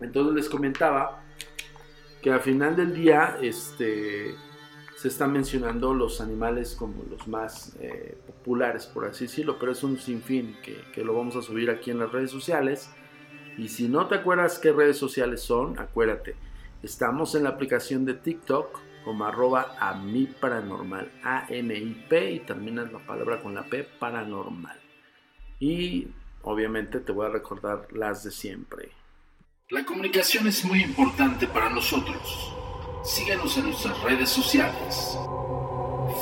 entonces 0.00 0.34
les 0.34 0.48
comentaba 0.48 1.22
que 2.22 2.32
al 2.32 2.40
final 2.40 2.74
del 2.74 2.94
día 2.94 3.38
este, 3.40 4.34
se 4.96 5.08
están 5.08 5.32
mencionando 5.32 5.92
los 5.92 6.22
animales 6.22 6.74
como 6.74 7.04
los 7.10 7.28
más 7.28 7.76
eh, 7.80 8.16
populares, 8.26 8.86
por 8.86 9.04
así 9.04 9.26
decirlo, 9.26 9.58
pero 9.58 9.72
es 9.72 9.82
un 9.82 9.98
sinfín 9.98 10.56
que, 10.62 10.80
que 10.94 11.04
lo 11.04 11.14
vamos 11.14 11.36
a 11.36 11.42
subir 11.42 11.68
aquí 11.70 11.90
en 11.90 11.98
las 11.98 12.10
redes 12.10 12.30
sociales. 12.30 12.90
Y 13.58 13.68
si 13.68 13.88
no 13.88 14.06
te 14.06 14.14
acuerdas 14.14 14.58
qué 14.58 14.72
redes 14.72 14.96
sociales 14.96 15.42
son, 15.42 15.78
acuérdate, 15.78 16.34
estamos 16.82 17.34
en 17.34 17.44
la 17.44 17.50
aplicación 17.50 18.06
de 18.06 18.14
TikTok 18.14 18.80
como 19.04 19.26
arroba 19.26 19.76
a 19.78 19.94
mi 19.94 20.26
paranormal, 20.26 21.12
A-M-I-P 21.22 22.30
y 22.32 22.40
terminas 22.40 22.90
la 22.90 22.98
palabra 22.98 23.42
con 23.42 23.54
la 23.54 23.64
P, 23.64 23.84
paranormal. 23.84 24.80
Y 25.60 26.08
obviamente 26.42 27.00
te 27.00 27.12
voy 27.12 27.26
a 27.26 27.30
recordar 27.30 27.86
las 27.92 28.24
de 28.24 28.30
siempre. 28.30 28.88
La 29.68 29.84
comunicación 29.84 30.46
es 30.46 30.64
muy 30.64 30.82
importante 30.82 31.46
para 31.46 31.68
nosotros. 31.68 32.65
Síguenos 33.06 33.56
en 33.56 33.64
nuestras 33.66 34.02
redes 34.02 34.28
sociales. 34.28 35.16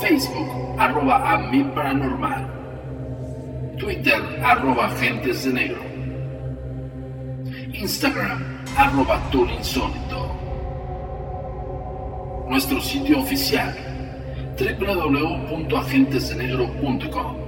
Facebook, 0.02 0.46
arroba 0.78 1.32
a 1.32 1.38
paranormal. 1.74 2.46
Twitter, 3.78 4.20
arroba 4.44 4.88
agentes 4.88 5.44
de 5.44 5.52
negro. 5.54 5.80
Instagram, 7.72 8.62
arroba 8.76 9.18
insólito. 9.32 10.30
Nuestro 12.50 12.82
sitio 12.82 13.20
oficial, 13.20 13.74
www.agentesdenegro.com. 14.58 17.43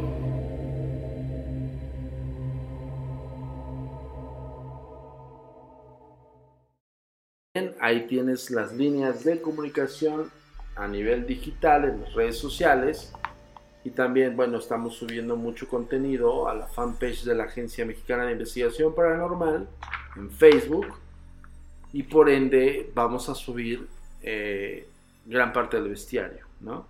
ahí 7.80 8.06
tienes 8.06 8.50
las 8.50 8.72
líneas 8.72 9.24
de 9.24 9.40
comunicación 9.40 10.30
a 10.74 10.86
nivel 10.86 11.26
digital 11.26 11.84
en 11.84 12.02
las 12.02 12.12
redes 12.14 12.38
sociales. 12.38 13.12
Y 13.84 13.90
también, 13.90 14.36
bueno, 14.36 14.58
estamos 14.58 14.96
subiendo 14.96 15.36
mucho 15.36 15.68
contenido 15.68 16.48
a 16.48 16.54
la 16.54 16.66
fanpage 16.66 17.24
de 17.24 17.34
la 17.34 17.44
Agencia 17.44 17.86
Mexicana 17.86 18.24
de 18.24 18.32
Investigación 18.32 18.94
Paranormal 18.94 19.68
en 20.16 20.30
Facebook. 20.30 20.86
Y 21.92 22.02
por 22.02 22.28
ende 22.28 22.90
vamos 22.94 23.28
a 23.28 23.34
subir 23.34 23.86
eh, 24.22 24.88
gran 25.24 25.52
parte 25.52 25.76
del 25.76 25.90
bestiario, 25.90 26.46
¿no? 26.60 26.86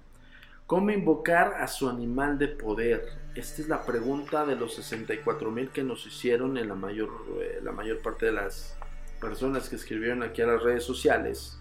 ¿Cómo 0.66 0.90
invocar 0.90 1.54
a 1.61 1.68
su 1.68 1.88
animal 1.88 2.38
de 2.38 2.49
poder? 2.49 3.06
Esta 3.37 3.62
es 3.62 3.68
la 3.68 3.85
pregunta 3.85 4.44
de 4.44 4.56
los 4.56 4.75
64 4.75 5.50
mil 5.52 5.68
que 5.68 5.85
nos 5.85 6.06
hicieron 6.06 6.56
en 6.58 6.68
la 6.68 6.75
mayor, 6.75 7.11
eh, 7.40 7.61
la 7.62 7.70
mayor 7.70 8.00
parte 8.00 8.26
de 8.26 8.32
las 8.32 8.76
personas 9.20 9.68
que 9.68 9.76
escribieron 9.76 10.23
aquí 10.23 10.42
a 10.42 10.46
las 10.46 10.62
redes 10.62 10.85
sociales. 10.85 11.58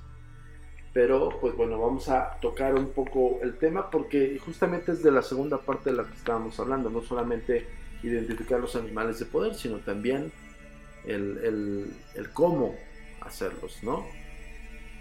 Pero 0.94 1.30
pues 1.42 1.56
bueno, 1.56 1.80
vamos 1.80 2.08
a 2.10 2.38
tocar 2.42 2.76
un 2.76 2.90
poco 2.90 3.40
el 3.42 3.58
tema 3.58 3.90
porque 3.90 4.40
justamente 4.40 4.94
es 4.94 5.04
de 5.04 5.12
la 5.12 5.22
segunda 5.22 5.58
parte 5.58 5.90
de 5.90 5.98
la 5.98 6.04
que 6.04 6.14
estábamos 6.14 6.60
hablando, 6.60 6.90
no 6.90 7.02
solamente 7.02 7.68
identificar 8.02 8.60
los 8.60 8.76
animales 8.76 9.20
de 9.20 9.26
poder, 9.26 9.56
sino 9.56 9.78
también 9.80 10.32
el, 11.06 11.92
el 12.16 12.30
cómo 12.32 12.76
hacerlos, 13.22 13.84
¿no? 13.84 14.06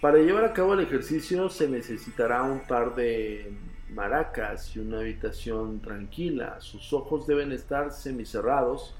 Para 0.00 0.18
llevar 0.18 0.44
a 0.44 0.52
cabo 0.52 0.74
el 0.74 0.80
ejercicio 0.80 1.48
se 1.48 1.68
necesitará 1.68 2.42
un 2.42 2.60
par 2.66 2.94
de 2.94 3.52
maracas 3.90 4.74
y 4.76 4.80
una 4.80 4.98
habitación 4.98 5.80
tranquila. 5.80 6.60
Sus 6.60 6.92
ojos 6.92 7.26
deben 7.26 7.52
estar 7.52 7.90
semicerrados 7.90 8.94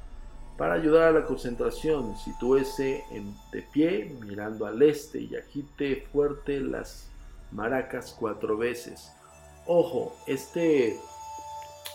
para 0.56 0.75
ayudar 0.75 1.08
a 1.08 1.12
la 1.12 1.25
concentración, 1.25 2.16
sitúese 2.16 3.04
en, 3.11 3.34
de 3.52 3.62
pie 3.62 4.16
mirando 4.20 4.66
al 4.66 4.80
este 4.82 5.20
y 5.20 5.34
agite 5.34 6.06
fuerte 6.12 6.61
las 6.61 7.08
maracas 7.50 8.16
cuatro 8.18 8.56
veces. 8.56 9.11
Ojo, 9.66 10.14
este 10.26 10.99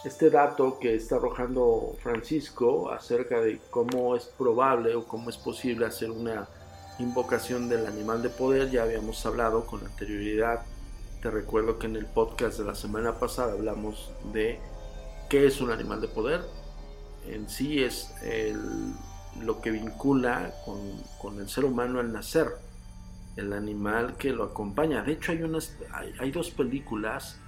este 0.06 0.30
dato 0.30 0.80
que 0.80 0.96
está 0.96 1.18
arrojando 1.18 1.94
Francisco 2.01 2.89
acerca 2.89 3.42
de 3.42 3.60
cómo 3.70 4.16
es 4.16 4.25
probable 4.25 4.96
o 4.96 5.04
cómo 5.06 5.30
es 5.30 5.38
posible 5.38 5.86
hacer 5.86 6.10
una 6.10 6.48
invocación 7.00 7.68
del 7.68 7.86
animal 7.86 8.22
de 8.22 8.30
poder, 8.30 8.70
ya 8.70 8.84
habíamos 8.84 9.25
hablado 9.25 9.66
con 9.66 9.86
anterioridad. 9.86 10.62
Te 11.22 11.30
recuerdo 11.30 11.80
que 11.80 11.88
en 11.88 11.98
el 11.98 12.06
podcast 12.06 12.58
de 12.60 12.66
la 12.66 12.75
semana 12.75 13.20
pasada 13.20 13.51
hablamos 13.51 14.12
de 14.32 14.58
qué 15.30 15.46
es 15.46 15.60
un 15.60 15.70
animal 15.70 16.00
de 16.00 16.08
poder. 16.08 16.59
En 17.34 17.50
sí 17.50 17.84
es 17.84 18.14
lo 19.42 19.62
que 19.62 19.72
vincula 19.72 20.54
con, 20.66 21.40
el 21.40 21.50
ser 21.50 21.66
humano 21.66 22.00
al 22.00 22.12
nacer, 22.12 22.48
el 23.36 23.54
animal 23.54 24.16
que 24.18 24.32
lo 24.32 24.44
acompaña. 24.44 25.04
De 25.04 25.14
hecho 25.14 25.32
hay, 25.32 25.44
unas, 25.44 25.76
hay 26.20 26.32
dos 26.32 26.50
películas 26.50 27.40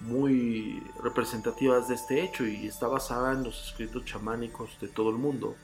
muy 0.00 0.82
representativas 1.02 1.88
de 1.88 1.94
este 1.94 2.22
hecho 2.22 2.46
y 2.46 2.66
está 2.66 2.86
basada 2.86 3.32
en 3.32 3.44
los 3.44 3.68
escritos 3.68 4.04
chamánicos 4.04 4.78
de 4.80 4.88
todo 4.88 5.10
el 5.10 5.16
mundo. 5.16 5.56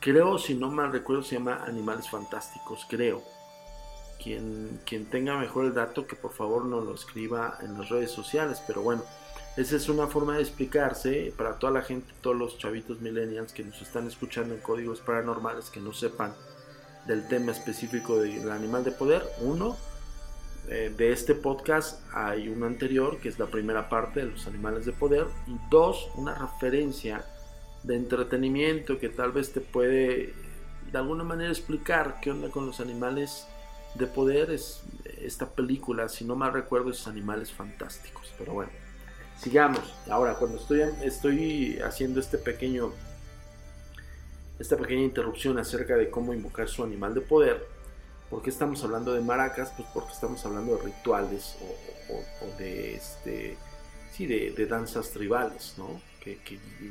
Creo, 0.00 0.38
si 0.38 0.54
no 0.54 0.70
mal 0.70 0.92
recuerdo, 0.92 1.22
se 1.22 1.36
llama 1.36 1.64
Animales 1.66 2.08
Fantásticos, 2.08 2.86
creo. 2.88 3.22
Quien, 4.22 4.80
quien 4.86 5.06
tenga 5.06 5.36
mejor 5.36 5.66
el 5.66 5.74
dato, 5.74 6.06
que 6.06 6.16
por 6.16 6.32
favor 6.32 6.64
no 6.64 6.80
lo 6.80 6.94
escriba 6.94 7.58
en 7.60 7.78
las 7.78 7.88
redes 7.88 8.10
sociales, 8.10 8.62
pero 8.66 8.82
bueno, 8.82 9.02
esa 9.56 9.76
es 9.76 9.88
una 9.88 10.06
forma 10.06 10.36
de 10.36 10.42
explicarse 10.42 11.32
para 11.36 11.58
toda 11.58 11.72
la 11.72 11.82
gente, 11.82 12.12
todos 12.20 12.36
los 12.36 12.58
chavitos 12.58 13.00
millennials 13.00 13.52
que 13.52 13.64
nos 13.64 13.80
están 13.80 14.06
escuchando 14.06 14.54
en 14.54 14.60
códigos 14.60 15.00
paranormales 15.00 15.70
que 15.70 15.80
no 15.80 15.94
sepan 15.94 16.34
del 17.06 17.26
tema 17.28 17.52
específico 17.52 18.18
del 18.18 18.50
animal 18.50 18.84
de 18.84 18.92
poder. 18.92 19.22
Uno, 19.40 19.76
eh, 20.68 20.92
de 20.94 21.12
este 21.12 21.34
podcast 21.34 22.02
hay 22.12 22.48
un 22.48 22.64
anterior, 22.64 23.18
que 23.18 23.28
es 23.28 23.38
la 23.38 23.46
primera 23.46 23.88
parte 23.88 24.20
de 24.20 24.26
los 24.26 24.46
animales 24.46 24.84
de 24.84 24.92
poder, 24.92 25.26
y 25.46 25.56
dos, 25.70 26.10
una 26.16 26.34
referencia 26.34 27.24
de 27.82 27.96
entretenimiento 27.96 28.98
que 28.98 29.08
tal 29.08 29.32
vez 29.32 29.52
te 29.52 29.60
puede 29.60 30.34
de 30.90 30.98
alguna 30.98 31.24
manera 31.24 31.50
explicar 31.50 32.18
qué 32.20 32.30
onda 32.30 32.50
con 32.50 32.66
los 32.66 32.80
animales 32.80 33.46
de 33.94 34.06
poder. 34.06 34.50
Es 34.50 34.82
esta 35.18 35.48
película, 35.48 36.08
si 36.08 36.24
no 36.24 36.36
mal 36.36 36.52
recuerdo, 36.52 36.90
es 36.90 37.06
Animales 37.06 37.52
Fantásticos. 37.52 38.34
Pero 38.38 38.52
bueno, 38.52 38.70
sigamos. 39.38 39.94
Ahora, 40.08 40.34
cuando 40.34 40.58
estoy, 40.58 40.82
estoy 41.02 41.78
haciendo 41.80 42.20
este 42.20 42.38
pequeño, 42.38 42.92
esta 44.58 44.76
pequeña 44.76 45.02
interrupción 45.02 45.58
acerca 45.58 45.96
de 45.96 46.10
cómo 46.10 46.32
invocar 46.32 46.68
su 46.68 46.82
animal 46.82 47.14
de 47.14 47.20
poder, 47.20 47.76
¿Por 48.30 48.42
qué 48.42 48.50
estamos 48.50 48.82
hablando 48.82 49.12
de 49.12 49.20
maracas? 49.20 49.72
Pues 49.76 49.88
porque 49.94 50.12
estamos 50.12 50.44
hablando 50.44 50.76
de 50.76 50.82
rituales 50.82 51.56
o, 52.10 52.58
de, 52.58 52.96
este, 52.96 53.56
sí, 54.12 54.26
de, 54.26 54.66
danzas 54.66 55.10
tribales, 55.10 55.74
¿no? 55.78 56.00
Que, 56.20 56.40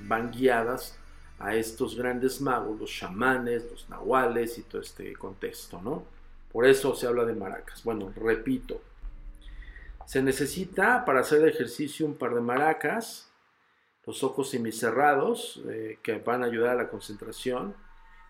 van 0.04 0.32
guiadas 0.32 0.96
a 1.38 1.56
estos 1.56 1.98
grandes 1.98 2.40
magos, 2.40 2.80
los 2.80 2.90
chamanes, 2.90 3.66
los 3.70 3.90
nahuales 3.90 4.58
y 4.58 4.62
todo 4.62 4.82
este 4.82 5.14
contexto, 5.14 5.82
¿no? 5.82 6.06
Por 6.54 6.66
eso 6.66 6.96
se 6.96 7.06
habla 7.06 7.26
de 7.26 7.34
maracas. 7.34 7.84
Bueno, 7.84 8.14
repito, 8.16 8.80
se 10.06 10.22
necesita 10.22 11.06
para 11.06 11.22
hacer 11.22 11.48
ejercicio 11.48 12.06
un 12.06 12.16
par 12.16 12.36
de 12.36 12.42
maracas, 12.42 13.30
los 14.06 14.24
ojos 14.24 14.50
semicerrados 14.50 15.62
eh, 15.68 15.98
que 16.04 16.20
van 16.20 16.44
a 16.44 16.46
ayudar 16.46 16.72
a 16.72 16.84
la 16.84 16.90
concentración, 16.90 17.76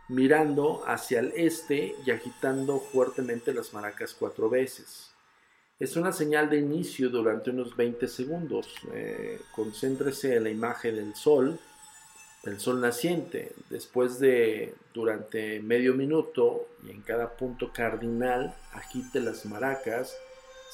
mirando 0.07 0.83
hacia 0.87 1.19
el 1.19 1.33
este 1.35 1.95
y 2.05 2.11
agitando 2.11 2.79
fuertemente 2.79 3.53
las 3.53 3.73
maracas 3.73 4.15
cuatro 4.17 4.49
veces. 4.49 5.11
Es 5.77 5.97
una 5.97 6.13
señal 6.13 6.49
de 6.49 6.59
inicio 6.59 7.09
durante 7.09 7.49
unos 7.49 7.75
20 7.75 8.07
segundos. 8.07 8.73
Eh, 8.93 9.41
concéntrese 9.53 10.37
en 10.37 10.45
la 10.45 10.49
imagen 10.49 10.95
del 10.95 11.15
sol, 11.15 11.59
del 12.43 12.61
sol 12.61 12.79
naciente. 12.79 13.51
Después 13.69 14.19
de, 14.19 14.73
durante 14.93 15.59
medio 15.59 15.93
minuto 15.93 16.69
y 16.87 16.91
en 16.91 17.01
cada 17.01 17.35
punto 17.35 17.73
cardinal, 17.73 18.55
agite 18.71 19.19
las 19.19 19.45
maracas, 19.45 20.15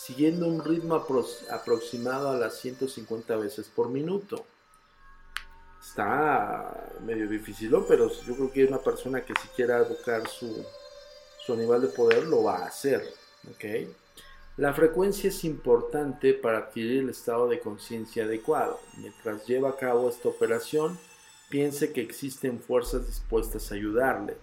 siguiendo 0.05 0.47
un 0.47 0.63
ritmo 0.63 0.95
aproximado 0.95 2.31
a 2.31 2.37
las 2.37 2.59
150 2.59 3.35
veces 3.35 3.67
por 3.67 3.89
minuto 3.89 4.43
está 5.79 6.89
medio 7.05 7.27
difícil, 7.27 7.71
pero 7.87 8.11
yo 8.25 8.35
creo 8.35 8.51
que 8.51 8.65
una 8.65 8.79
persona 8.79 9.21
que 9.21 9.33
si 9.39 9.47
quiera 9.49 9.83
buscar 9.83 10.27
su, 10.27 10.65
su 11.45 11.55
nivel 11.55 11.81
de 11.81 11.87
poder 11.89 12.23
lo 12.23 12.43
va 12.43 12.57
a 12.57 12.65
hacer. 12.65 13.03
La 14.57 14.73
frecuencia 14.73 15.29
es 15.29 15.43
importante 15.43 16.33
para 16.33 16.59
adquirir 16.59 17.03
el 17.03 17.09
estado 17.09 17.47
de 17.47 17.59
conciencia 17.59 18.25
adecuado. 18.25 18.79
Mientras 18.97 19.45
lleva 19.45 19.69
a 19.69 19.75
cabo 19.75 20.09
esta 20.09 20.29
operación, 20.29 20.99
piense 21.49 21.93
que 21.93 22.01
existen 22.01 22.59
fuerzas 22.59 23.05
dispuestas 23.05 23.71
a 23.71 23.75
ayudarle. 23.75 24.35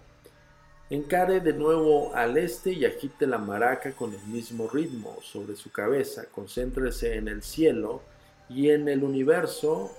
Encare 0.91 1.41
de 1.41 1.53
nuevo 1.53 2.15
al 2.15 2.39
este 2.39 2.73
y 2.73 2.87
agite 2.87 3.27
la 3.27 3.37
maraca 3.37 3.93
con 3.93 4.15
el 4.15 4.23
mismo 4.23 4.69
ritmo 4.69 5.19
sobre 5.23 5.55
su 5.55 5.71
cabeza. 5.71 6.25
Concéntrese 6.31 7.17
en 7.17 7.29
el 7.29 7.43
cielo 7.43 8.01
y 8.49 8.71
en 8.71 8.89
el 8.89 9.05
universo 9.05 9.91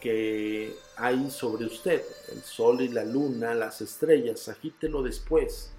que 0.00 0.74
hay 0.96 1.30
sobre 1.30 1.66
usted, 1.66 2.02
el 2.32 2.40
sol 2.40 2.80
y 2.80 2.88
la 2.88 3.04
luna, 3.04 3.54
las 3.54 3.82
estrellas, 3.82 4.48
agítelo 4.48 5.02
después, 5.02 5.70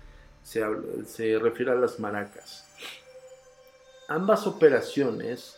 se, 0.44 0.64
se 1.08 1.40
refiere 1.40 1.72
a 1.72 1.76
las 1.76 2.00
maracas. 2.00 2.66
Ambas 4.08 4.46
operaciones, 4.46 5.58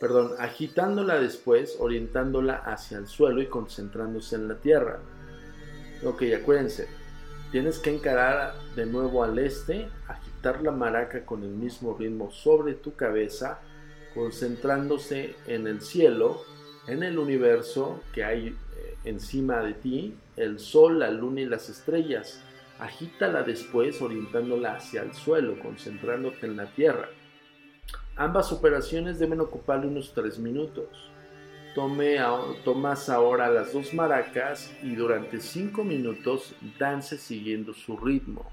perdón, 0.00 0.32
agitándola 0.38 1.20
después, 1.20 1.76
orientándola 1.78 2.56
hacia 2.56 2.96
el 2.96 3.06
suelo 3.06 3.42
y 3.42 3.46
concentrándose 3.46 4.36
en 4.36 4.48
la 4.48 4.56
tierra. 4.56 5.00
Ok, 6.02 6.22
acuérdense, 6.34 6.88
tienes 7.50 7.78
que 7.78 7.94
encarar 7.94 8.54
de 8.76 8.86
nuevo 8.86 9.24
al 9.24 9.38
este, 9.38 9.88
agitar 10.08 10.62
la 10.62 10.70
maraca 10.70 11.24
con 11.24 11.42
el 11.42 11.50
mismo 11.50 11.96
ritmo 11.98 12.30
sobre 12.30 12.74
tu 12.74 12.94
cabeza, 12.94 13.60
concentrándose 14.14 15.36
en 15.46 15.66
el 15.66 15.80
cielo 15.80 16.42
en 16.86 17.02
el 17.02 17.18
universo 17.18 18.00
que 18.12 18.24
hay 18.24 18.48
eh, 18.48 18.96
encima 19.04 19.60
de 19.62 19.74
ti, 19.74 20.16
el 20.36 20.58
sol, 20.58 20.98
la 20.98 21.10
luna 21.10 21.42
y 21.42 21.46
las 21.46 21.68
estrellas. 21.68 22.42
Agítala 22.78 23.42
después 23.42 24.00
orientándola 24.00 24.74
hacia 24.74 25.02
el 25.02 25.14
suelo, 25.14 25.58
concentrándote 25.60 26.46
en 26.46 26.56
la 26.56 26.66
tierra. 26.66 27.08
Ambas 28.16 28.52
operaciones 28.52 29.18
deben 29.18 29.40
ocuparle 29.40 29.86
unos 29.86 30.12
3 30.14 30.38
minutos. 30.38 31.09
Tome, 31.74 32.18
tomas 32.64 33.08
ahora 33.08 33.48
las 33.48 33.72
dos 33.72 33.94
maracas 33.94 34.72
y 34.82 34.94
durante 34.94 35.40
5 35.40 35.84
minutos 35.84 36.54
dance 36.78 37.16
siguiendo 37.16 37.72
su 37.74 37.96
ritmo. 37.96 38.44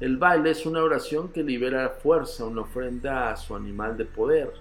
El 0.00 0.18
baile 0.18 0.50
es 0.50 0.66
una 0.66 0.82
oración 0.82 1.30
que 1.32 1.42
libera 1.42 1.88
fuerza, 1.90 2.44
una 2.44 2.60
ofrenda 2.62 3.30
a 3.30 3.36
su 3.36 3.56
animal 3.56 3.96
de 3.96 4.04
poder 4.04 4.52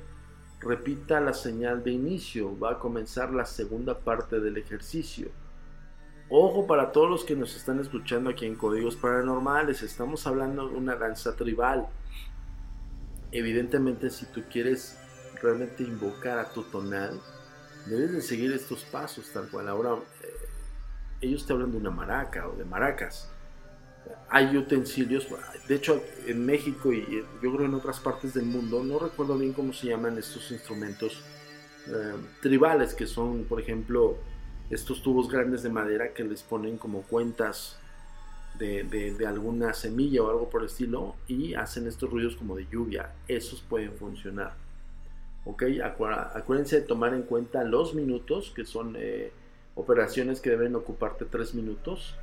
Repita 0.60 1.20
la 1.20 1.34
señal 1.34 1.84
de 1.84 1.92
inicio, 1.92 2.58
va 2.58 2.72
a 2.72 2.80
comenzar 2.80 3.32
la 3.32 3.46
segunda 3.46 4.00
parte 4.00 4.40
del 4.40 4.58
ejercicio. 4.58 5.30
Ojo 6.30 6.66
para 6.66 6.92
todos 6.92 7.10
los 7.10 7.24
que 7.24 7.36
nos 7.36 7.56
están 7.56 7.80
escuchando 7.80 8.32
aquí 8.32 8.46
en 8.48 8.56
Códigos 8.56 8.96
Paranormales, 8.96 9.84
estamos 9.84 10.26
hablando 10.26 10.68
de 10.68 10.76
una 10.76 10.96
danza 10.96 11.36
tribal. 11.36 11.88
Evidentemente 13.32 14.10
si 14.10 14.26
tú 14.26 14.44
quieres 14.52 14.98
realmente 15.44 15.84
invocar 15.84 16.40
a 16.40 16.52
tu 16.52 16.64
tonal, 16.64 17.22
debes 17.88 18.12
de 18.12 18.22
seguir 18.22 18.52
estos 18.52 18.84
pasos 18.86 19.30
tal 19.32 19.50
cual. 19.50 19.68
Ahora 19.68 19.96
eh, 20.22 20.34
ellos 21.22 21.46
te 21.46 21.54
hablan 21.54 21.72
de 21.72 21.78
una 21.78 21.92
maraca 21.92 22.48
o 22.48 22.56
de 22.56 22.66
maracas 22.66 23.30
hay 24.30 24.56
utensilios, 24.58 25.28
de 25.68 25.76
hecho 25.76 26.02
en 26.26 26.46
México 26.46 26.92
y 26.94 27.24
yo 27.42 27.56
creo 27.56 27.66
en 27.66 27.74
otras 27.74 28.00
partes 28.00 28.34
del 28.34 28.46
mundo, 28.46 28.84
no 28.84 29.00
recuerdo 29.00 29.38
bien 29.38 29.54
cómo 29.54 29.74
se 29.74 29.88
llaman 29.88 30.18
estos 30.18 30.52
instrumentos 30.52 31.22
eh, 31.88 32.16
tribales, 32.42 32.94
que 32.94 33.08
son 33.08 33.46
por 33.46 33.60
ejemplo 33.60 34.18
estos 34.70 35.02
tubos 35.02 35.30
grandes 35.30 35.64
de 35.64 35.70
madera 35.70 36.14
que 36.14 36.24
les 36.24 36.44
ponen 36.44 36.78
como 36.78 37.04
cuentas 37.04 37.78
de, 38.60 39.16
alguna 39.28 39.74
semilla 39.74 40.24
o 40.24 40.30
algo 40.30 40.50
por 40.50 40.62
el 40.62 40.68
estilo 40.68 41.16
y 41.28 41.54
hacen 41.54 41.88
estos 41.88 42.10
ruidos 42.10 42.36
como 42.36 42.56
de 42.56 42.68
lluvia, 42.70 43.14
esos 43.28 43.62
pueden 43.62 43.94
funcionar. 43.94 44.56
Ok, 45.50 45.64
acuérdense 45.82 46.82
de 46.82 46.86
tomar 46.86 47.14
en 47.14 47.24
cuenta 47.24 47.64
los 47.64 47.96
minutos, 47.96 48.52
que 48.54 48.66
son 48.66 48.96
eh, 48.98 49.32
operaciones 49.76 50.42
que 50.42 50.50
deben 50.50 50.76
ocuparte 50.76 51.24
tres 51.24 51.56
minutos 51.56 52.16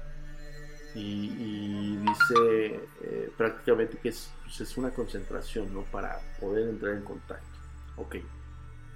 y, 0.95 1.97
dice 1.97 2.81
eh, 3.03 3.31
prácticamente 3.35 3.97
que 3.97 4.11
es, 4.11 4.31
pues, 4.43 4.61
es, 4.61 4.77
una 4.77 4.91
concentración 4.91 5.73
¿no? 5.73 5.85
para 5.85 6.21
poder 6.39 6.69
entrar 6.69 6.97
en 6.97 7.03
contacto. 7.03 7.59
Ok, 7.97 8.17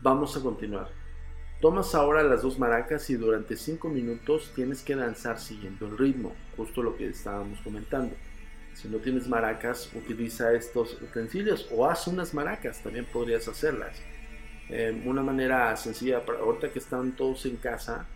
vamos 0.02 0.36
a 0.36 0.42
continuar. 0.42 0.90
Tomas 1.62 1.94
ahora 1.94 2.22
las 2.22 2.42
dos 2.42 2.58
maracas 2.58 3.08
y 3.08 3.14
durante 3.14 3.56
5 3.56 3.88
minutos 3.88 4.52
tienes 4.54 4.82
que 4.82 4.94
danzar 4.94 5.40
siguiendo 5.40 5.86
el 5.86 5.96
ritmo, 5.96 6.34
justo 6.54 6.82
lo 6.82 6.98
que 6.98 7.08
estábamos 7.08 7.60
comentando. 7.60 8.14
Si 8.74 8.88
no 8.88 8.98
tienes 8.98 9.26
maracas, 9.26 9.90
utiliza 9.94 10.52
estos 10.52 11.00
utensilios 11.00 11.66
o 11.72 11.88
haz 11.88 12.06
unas 12.06 12.34
maracas, 12.34 12.82
también 12.82 13.06
podrías 13.06 13.48
hacerlas. 13.48 13.96
Eh, 14.70 15.02
una 15.06 15.22
manera 15.22 15.74
sencilla, 15.76 16.24
para, 16.24 16.40
ahorita 16.40 16.70
que 16.70 16.78
están 16.78 17.12
todos 17.12 17.46
en 17.46 17.56
casa, 17.56 18.06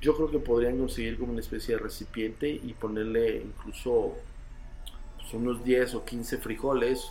yo 0.00 0.16
creo 0.16 0.30
que 0.30 0.38
podrían 0.38 0.78
conseguir 0.78 1.18
como 1.18 1.32
una 1.32 1.40
especie 1.40 1.76
de 1.76 1.82
recipiente 1.82 2.48
y 2.48 2.74
ponerle 2.74 3.42
incluso 3.42 4.14
pues, 5.16 5.34
unos 5.34 5.64
10 5.64 5.94
o 5.94 6.04
15 6.04 6.38
frijoles 6.38 7.10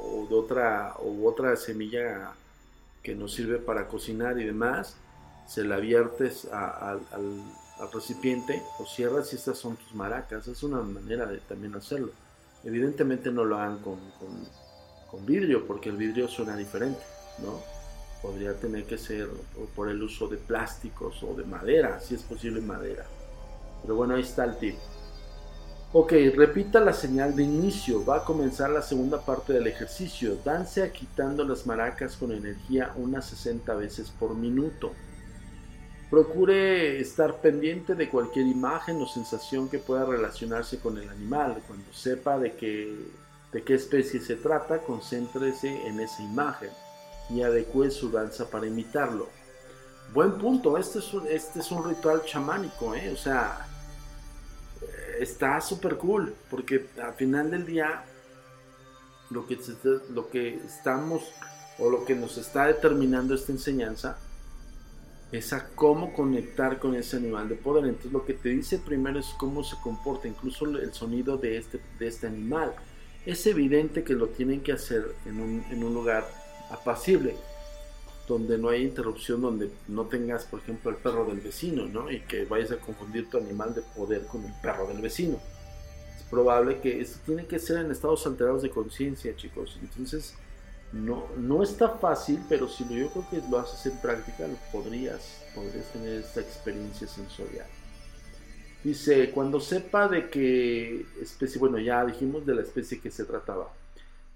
o 0.00 0.26
de 0.28 0.34
otra, 0.34 0.94
o 0.98 1.26
otra 1.26 1.56
semilla 1.56 2.32
que 3.02 3.14
nos 3.14 3.32
sirve 3.32 3.58
para 3.58 3.88
cocinar 3.88 4.38
y 4.40 4.44
demás. 4.44 4.96
Se 5.46 5.64
la 5.64 5.76
viertes 5.76 6.46
al, 6.46 7.00
recipiente 7.92 8.62
o 8.80 8.86
cierras 8.86 9.32
y 9.32 9.36
estas 9.36 9.58
son 9.58 9.76
tus 9.76 9.94
maracas. 9.94 10.48
Es 10.48 10.62
una 10.64 10.80
manera 10.80 11.26
de 11.26 11.38
también 11.38 11.74
hacerlo. 11.76 12.10
Evidentemente 12.64 13.30
no 13.30 13.44
lo 13.44 13.56
hagan 13.56 13.78
con, 13.78 13.98
con 15.08 15.24
vidrio 15.24 15.66
porque 15.66 15.90
el 15.90 15.96
vidrio 15.96 16.26
suena 16.26 16.56
diferente, 16.56 17.00
¿no? 17.38 17.75
Podría 18.22 18.54
tener 18.54 18.84
que 18.84 18.98
ser 18.98 19.28
por 19.74 19.88
el 19.88 20.02
uso 20.02 20.28
de 20.28 20.36
plásticos 20.36 21.22
o 21.22 21.34
de 21.34 21.44
madera, 21.44 22.00
si 22.00 22.14
es 22.14 22.22
posible 22.22 22.60
madera. 22.60 23.06
Pero 23.82 23.96
bueno, 23.96 24.14
ahí 24.14 24.22
está 24.22 24.44
el 24.44 24.58
tip. 24.58 24.76
Ok, 25.92 26.12
repita 26.34 26.80
la 26.80 26.92
señal 26.92 27.36
de 27.36 27.44
inicio. 27.44 28.04
Va 28.04 28.18
a 28.18 28.24
comenzar 28.24 28.70
la 28.70 28.82
segunda 28.82 29.24
parte 29.24 29.52
del 29.52 29.66
ejercicio. 29.66 30.36
Dance 30.44 30.90
quitando 30.90 31.44
las 31.44 31.66
maracas 31.66 32.16
con 32.16 32.32
energía 32.32 32.92
unas 32.96 33.26
60 33.26 33.74
veces 33.74 34.10
por 34.10 34.34
minuto. 34.34 34.92
Procure 36.10 37.00
estar 37.00 37.40
pendiente 37.40 37.94
de 37.94 38.08
cualquier 38.08 38.46
imagen 38.46 39.00
o 39.00 39.06
sensación 39.06 39.68
que 39.68 39.78
pueda 39.78 40.04
relacionarse 40.04 40.78
con 40.78 40.98
el 40.98 41.08
animal. 41.08 41.62
Cuando 41.66 41.92
sepa 41.92 42.38
de, 42.38 42.50
de 43.52 43.62
qué 43.62 43.74
especie 43.74 44.20
se 44.20 44.36
trata, 44.36 44.78
concéntrese 44.78 45.86
en 45.86 46.00
esa 46.00 46.22
imagen 46.22 46.70
y 47.30 47.42
adecue 47.42 47.90
su 47.90 48.10
danza 48.10 48.48
para 48.48 48.66
imitarlo. 48.66 49.28
Buen 50.12 50.38
punto, 50.38 50.78
este 50.78 51.00
es 51.00 51.12
un, 51.12 51.26
este 51.26 51.60
es 51.60 51.70
un 51.70 51.88
ritual 51.88 52.22
chamánico, 52.24 52.94
¿eh? 52.94 53.10
o 53.12 53.16
sea, 53.16 53.66
eh, 54.80 55.16
está 55.20 55.60
súper 55.60 55.96
cool, 55.96 56.34
porque 56.48 56.86
al 57.02 57.14
final 57.14 57.50
del 57.50 57.66
día 57.66 58.04
lo 59.30 59.46
que, 59.46 59.58
lo 60.10 60.30
que 60.30 60.54
estamos 60.64 61.24
o 61.78 61.90
lo 61.90 62.04
que 62.04 62.14
nos 62.14 62.38
está 62.38 62.66
determinando 62.66 63.34
esta 63.34 63.52
enseñanza 63.52 64.18
es 65.32 65.52
a 65.52 65.68
cómo 65.74 66.12
conectar 66.12 66.78
con 66.78 66.94
ese 66.94 67.16
animal 67.16 67.48
de 67.48 67.56
poder. 67.56 67.84
Entonces 67.86 68.12
lo 68.12 68.24
que 68.24 68.34
te 68.34 68.50
dice 68.50 68.78
primero 68.78 69.18
es 69.18 69.26
cómo 69.38 69.64
se 69.64 69.76
comporta, 69.82 70.28
incluso 70.28 70.66
el 70.66 70.92
sonido 70.94 71.36
de 71.36 71.58
este, 71.58 71.80
de 71.98 72.06
este 72.06 72.28
animal. 72.28 72.74
Es 73.26 73.44
evidente 73.46 74.04
que 74.04 74.14
lo 74.14 74.28
tienen 74.28 74.60
que 74.62 74.72
hacer 74.72 75.04
en 75.26 75.40
un, 75.40 75.64
en 75.70 75.82
un 75.82 75.92
lugar 75.92 76.26
apacible, 76.70 77.36
donde 78.26 78.58
no 78.58 78.68
hay 78.68 78.82
interrupción, 78.82 79.40
donde 79.40 79.70
no 79.88 80.06
tengas, 80.06 80.44
por 80.44 80.60
ejemplo, 80.60 80.90
el 80.90 80.96
perro 80.96 81.24
del 81.24 81.40
vecino, 81.40 81.86
¿no? 81.86 82.10
Y 82.10 82.20
que 82.20 82.44
vayas 82.44 82.72
a 82.72 82.76
confundir 82.76 83.30
tu 83.30 83.38
animal 83.38 83.74
de 83.74 83.82
poder 83.82 84.26
con 84.26 84.44
el 84.44 84.52
perro 84.60 84.86
del 84.88 85.00
vecino. 85.00 85.38
Es 86.16 86.22
probable 86.24 86.80
que 86.80 87.00
esto 87.00 87.20
tiene 87.24 87.46
que 87.46 87.58
ser 87.58 87.78
en 87.78 87.90
estados 87.90 88.26
alterados 88.26 88.62
de 88.62 88.70
conciencia, 88.70 89.36
chicos. 89.36 89.78
Entonces, 89.80 90.34
no, 90.92 91.26
no 91.36 91.62
está 91.62 91.90
fácil, 91.90 92.40
pero 92.48 92.68
si 92.68 92.84
yo 92.84 93.08
creo 93.10 93.26
que 93.30 93.42
lo 93.48 93.58
haces 93.58 93.92
en 93.92 94.00
práctica, 94.00 94.46
lo 94.48 94.56
podrías, 94.72 95.42
podrías 95.54 95.92
tener 95.92 96.20
esta 96.20 96.40
experiencia 96.40 97.06
sensorial. 97.06 97.66
Dice, 98.82 99.30
cuando 99.30 99.60
sepa 99.60 100.08
de 100.08 100.30
qué 100.30 101.04
especie, 101.20 101.58
bueno, 101.58 101.78
ya 101.78 102.04
dijimos 102.04 102.46
de 102.46 102.54
la 102.54 102.62
especie 102.62 103.00
que 103.00 103.10
se 103.10 103.24
trataba 103.24 103.72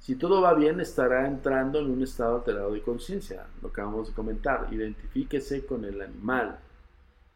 si 0.00 0.16
todo 0.16 0.40
va 0.40 0.54
bien, 0.54 0.80
estará 0.80 1.26
entrando 1.26 1.78
en 1.78 1.90
un 1.90 2.02
estado 2.02 2.36
alterado 2.36 2.72
de 2.72 2.80
conciencia, 2.80 3.46
lo 3.60 3.68
que 3.68 3.82
acabamos 3.82 4.08
de 4.08 4.14
comentar. 4.14 4.66
Identifíquese 4.72 5.66
con 5.66 5.84
el 5.84 6.00
animal, 6.00 6.58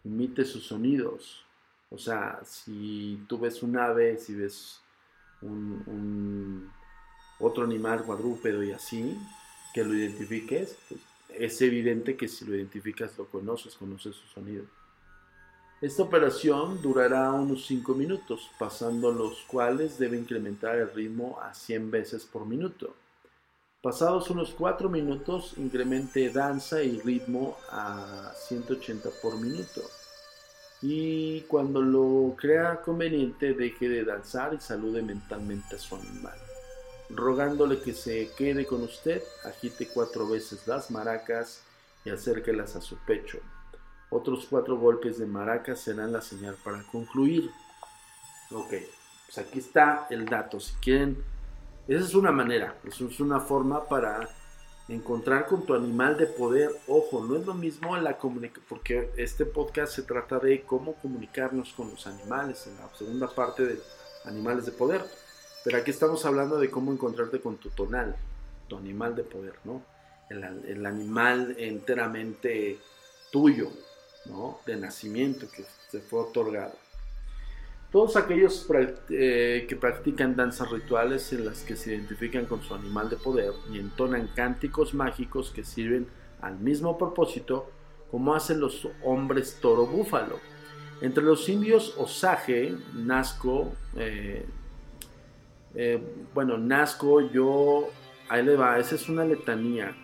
imite 0.03 0.47
sus 0.47 0.67
sonidos. 0.67 1.45
O 1.91 1.99
sea, 1.99 2.41
si 2.43 3.23
tú 3.29 3.39
ves 3.39 3.63
un 3.63 3.77
ave, 3.77 4.17
si 4.17 4.35
ves 4.35 4.81
un, 5.43 6.71
otro 7.39 7.65
animal 7.65 8.03
cuadrúpedo 8.03 8.63
y 8.63 8.73
así, 8.73 9.15
que 9.75 9.85
lo 9.85 9.95
identifiques, 9.95 10.79
pues, 10.89 11.01
es 11.29 11.61
evidente 11.61 12.17
que 12.17 12.29
si 12.29 12.47
lo 12.47 12.57
identificas 12.57 13.19
lo 13.19 13.27
conoces, 13.27 13.75
conoces 13.75 14.17
su 14.17 14.27
sonido. 14.29 14.65
Esta 15.85 16.03
operación 16.03 16.81
durará 16.81 17.31
unos 17.33 17.67
5 17.67 17.93
minutos, 17.93 18.51
pasando 18.59 19.13
los 19.13 19.43
cuales 19.43 19.99
debe 19.99 20.17
incrementar 20.17 20.77
el 20.77 20.91
ritmo 20.91 21.39
a 21.43 21.53
100 21.53 21.91
veces 21.91 22.25
por 22.25 22.47
minuto. 22.47 22.95
Pasados 23.83 24.31
unos 24.31 24.55
4 24.55 24.89
minutos, 24.89 25.53
incremente 25.59 26.31
danza 26.31 26.83
y 26.83 26.99
ritmo 27.01 27.59
a 27.71 28.33
180 28.49 29.11
por 29.21 29.39
minuto. 29.39 29.83
Y 30.81 31.43
cuando 31.43 31.83
lo 31.83 32.35
crea 32.35 32.81
conveniente, 32.81 33.53
deje 33.53 33.87
de 33.87 34.05
danzar 34.07 34.55
y 34.55 34.61
salude 34.63 35.03
mentalmente 35.03 35.77
a 35.77 35.79
su 35.79 35.97
animal. 35.97 36.39
Rogándole 37.11 37.83
que 37.83 37.93
se 37.93 38.31
quede 38.39 38.65
con 38.65 38.85
usted, 38.85 39.23
agite 39.45 39.87
cuatro 39.93 40.27
veces 40.27 40.67
las 40.67 40.91
maracas 40.91 41.61
y 42.07 42.09
acérquelas 42.09 42.75
a 42.75 42.81
su 42.81 42.97
pecho. 43.05 43.39
Otros 44.15 44.47
cuatro 44.49 44.79
golpes 44.79 45.19
de 45.19 45.27
maracas 45.27 45.81
serán 45.81 46.13
la 46.13 46.21
señal 46.21 46.57
para 46.63 46.85
concluir. 46.85 47.51
Ok, 48.53 48.73
pues 49.27 49.39
aquí 49.39 49.59
está 49.59 50.07
el 50.09 50.25
dato. 50.27 50.61
Si 50.61 50.73
quieren, 50.77 51.21
esa 51.89 52.05
es 52.05 52.15
una 52.15 52.31
manera, 52.31 52.77
eso 52.85 53.09
es 53.09 53.19
una 53.19 53.41
forma 53.41 53.89
para 53.89 54.29
encontrar 54.87 55.47
con 55.47 55.67
tu 55.67 55.75
animal 55.75 56.17
de 56.17 56.29
poder. 56.29 56.71
Ojo, 56.87 57.25
no 57.25 57.35
es 57.35 57.45
lo 57.45 57.55
mismo 57.55 57.97
la 57.97 58.17
comunicación, 58.17 58.65
porque 58.69 59.11
este 59.17 59.47
podcast 59.47 59.97
se 59.97 60.03
trata 60.03 60.39
de 60.39 60.63
cómo 60.63 60.95
comunicarnos 60.95 61.73
con 61.73 61.91
los 61.91 62.07
animales, 62.07 62.69
en 62.69 62.77
la 62.77 62.89
segunda 62.97 63.27
parte 63.27 63.67
de 63.67 63.81
animales 64.27 64.65
de 64.65 64.71
poder. 64.71 65.05
Pero 65.65 65.79
aquí 65.79 65.91
estamos 65.91 66.25
hablando 66.25 66.61
de 66.61 66.71
cómo 66.71 66.93
encontrarte 66.93 67.41
con 67.41 67.57
tu 67.57 67.69
tonal, 67.71 68.15
tu 68.69 68.77
animal 68.77 69.17
de 69.17 69.25
poder, 69.25 69.55
¿no? 69.65 69.83
El 70.31 70.87
animal 70.87 71.57
enteramente 71.59 72.79
tuyo, 73.33 73.71
de 74.67 74.77
nacimiento 74.77 75.47
que 75.51 75.65
se 75.91 76.01
fue 76.01 76.21
otorgado. 76.21 76.75
Todos 77.93 78.17
aquellos 78.17 78.67
eh, 79.11 79.67
que 79.69 79.77
practican 79.77 80.35
danzas 80.35 80.71
rituales 80.71 81.33
en 81.33 81.45
las 81.45 81.63
que 81.63 81.77
se 81.77 81.95
identifican 81.95 82.47
con 82.47 82.63
su 82.63 82.75
animal 82.75 83.09
de 83.09 83.17
poder 83.17 83.53
y 83.73 83.79
entonan 83.79 84.31
cánticos 84.35 84.95
mágicos 84.95 85.53
que 85.53 85.63
sirven 85.63 86.09
al 86.41 86.59
mismo 86.59 86.99
propósito, 86.99 87.71
como 88.11 88.35
hacen 88.35 88.61
los 88.61 88.89
hombres 89.05 89.59
toro 89.61 89.87
búfalo. 89.87 90.41
Entre 91.01 91.23
los 91.23 91.49
indios 91.49 91.95
Osage, 91.97 92.75
Nazco, 92.95 93.73
eh, 93.97 94.45
eh, 95.75 96.03
bueno, 96.33 96.59
Nazco, 96.59 97.21
yo, 97.21 97.91
ahí 98.29 98.45
le 98.45 98.57
va, 98.57 98.79
esa 98.79 98.97
es 98.97 99.09
una 99.09 99.25
letanía 99.25 99.97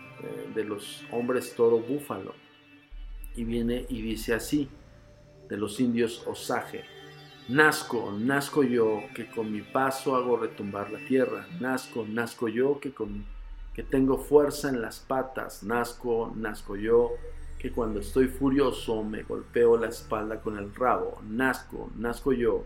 de 0.54 0.64
los 0.64 1.02
hombres 1.10 1.54
toro 1.56 1.78
búfalo 1.78 2.34
y 3.36 3.44
viene 3.44 3.86
y 3.88 4.02
dice 4.02 4.34
así, 4.34 4.68
de 5.48 5.56
los 5.56 5.80
indios 5.80 6.24
Osage. 6.26 6.84
Nazco, 7.48 8.12
nazco 8.12 8.62
yo, 8.62 9.02
que 9.14 9.28
con 9.28 9.50
mi 9.50 9.62
paso 9.62 10.14
hago 10.14 10.36
retumbar 10.36 10.90
la 10.92 11.00
tierra. 11.00 11.48
Nazco, 11.60 12.06
nazco 12.08 12.46
yo, 12.48 12.78
que, 12.78 12.92
con, 12.92 13.24
que 13.74 13.82
tengo 13.82 14.18
fuerza 14.18 14.68
en 14.68 14.80
las 14.80 15.00
patas. 15.00 15.64
Nazco, 15.64 16.32
nazco 16.36 16.76
yo, 16.76 17.10
que 17.58 17.72
cuando 17.72 18.00
estoy 18.00 18.28
furioso 18.28 19.02
me 19.02 19.24
golpeo 19.24 19.76
la 19.76 19.88
espalda 19.88 20.40
con 20.40 20.56
el 20.58 20.72
rabo. 20.74 21.20
Nazco, 21.28 21.90
nazco 21.96 22.32
yo, 22.32 22.64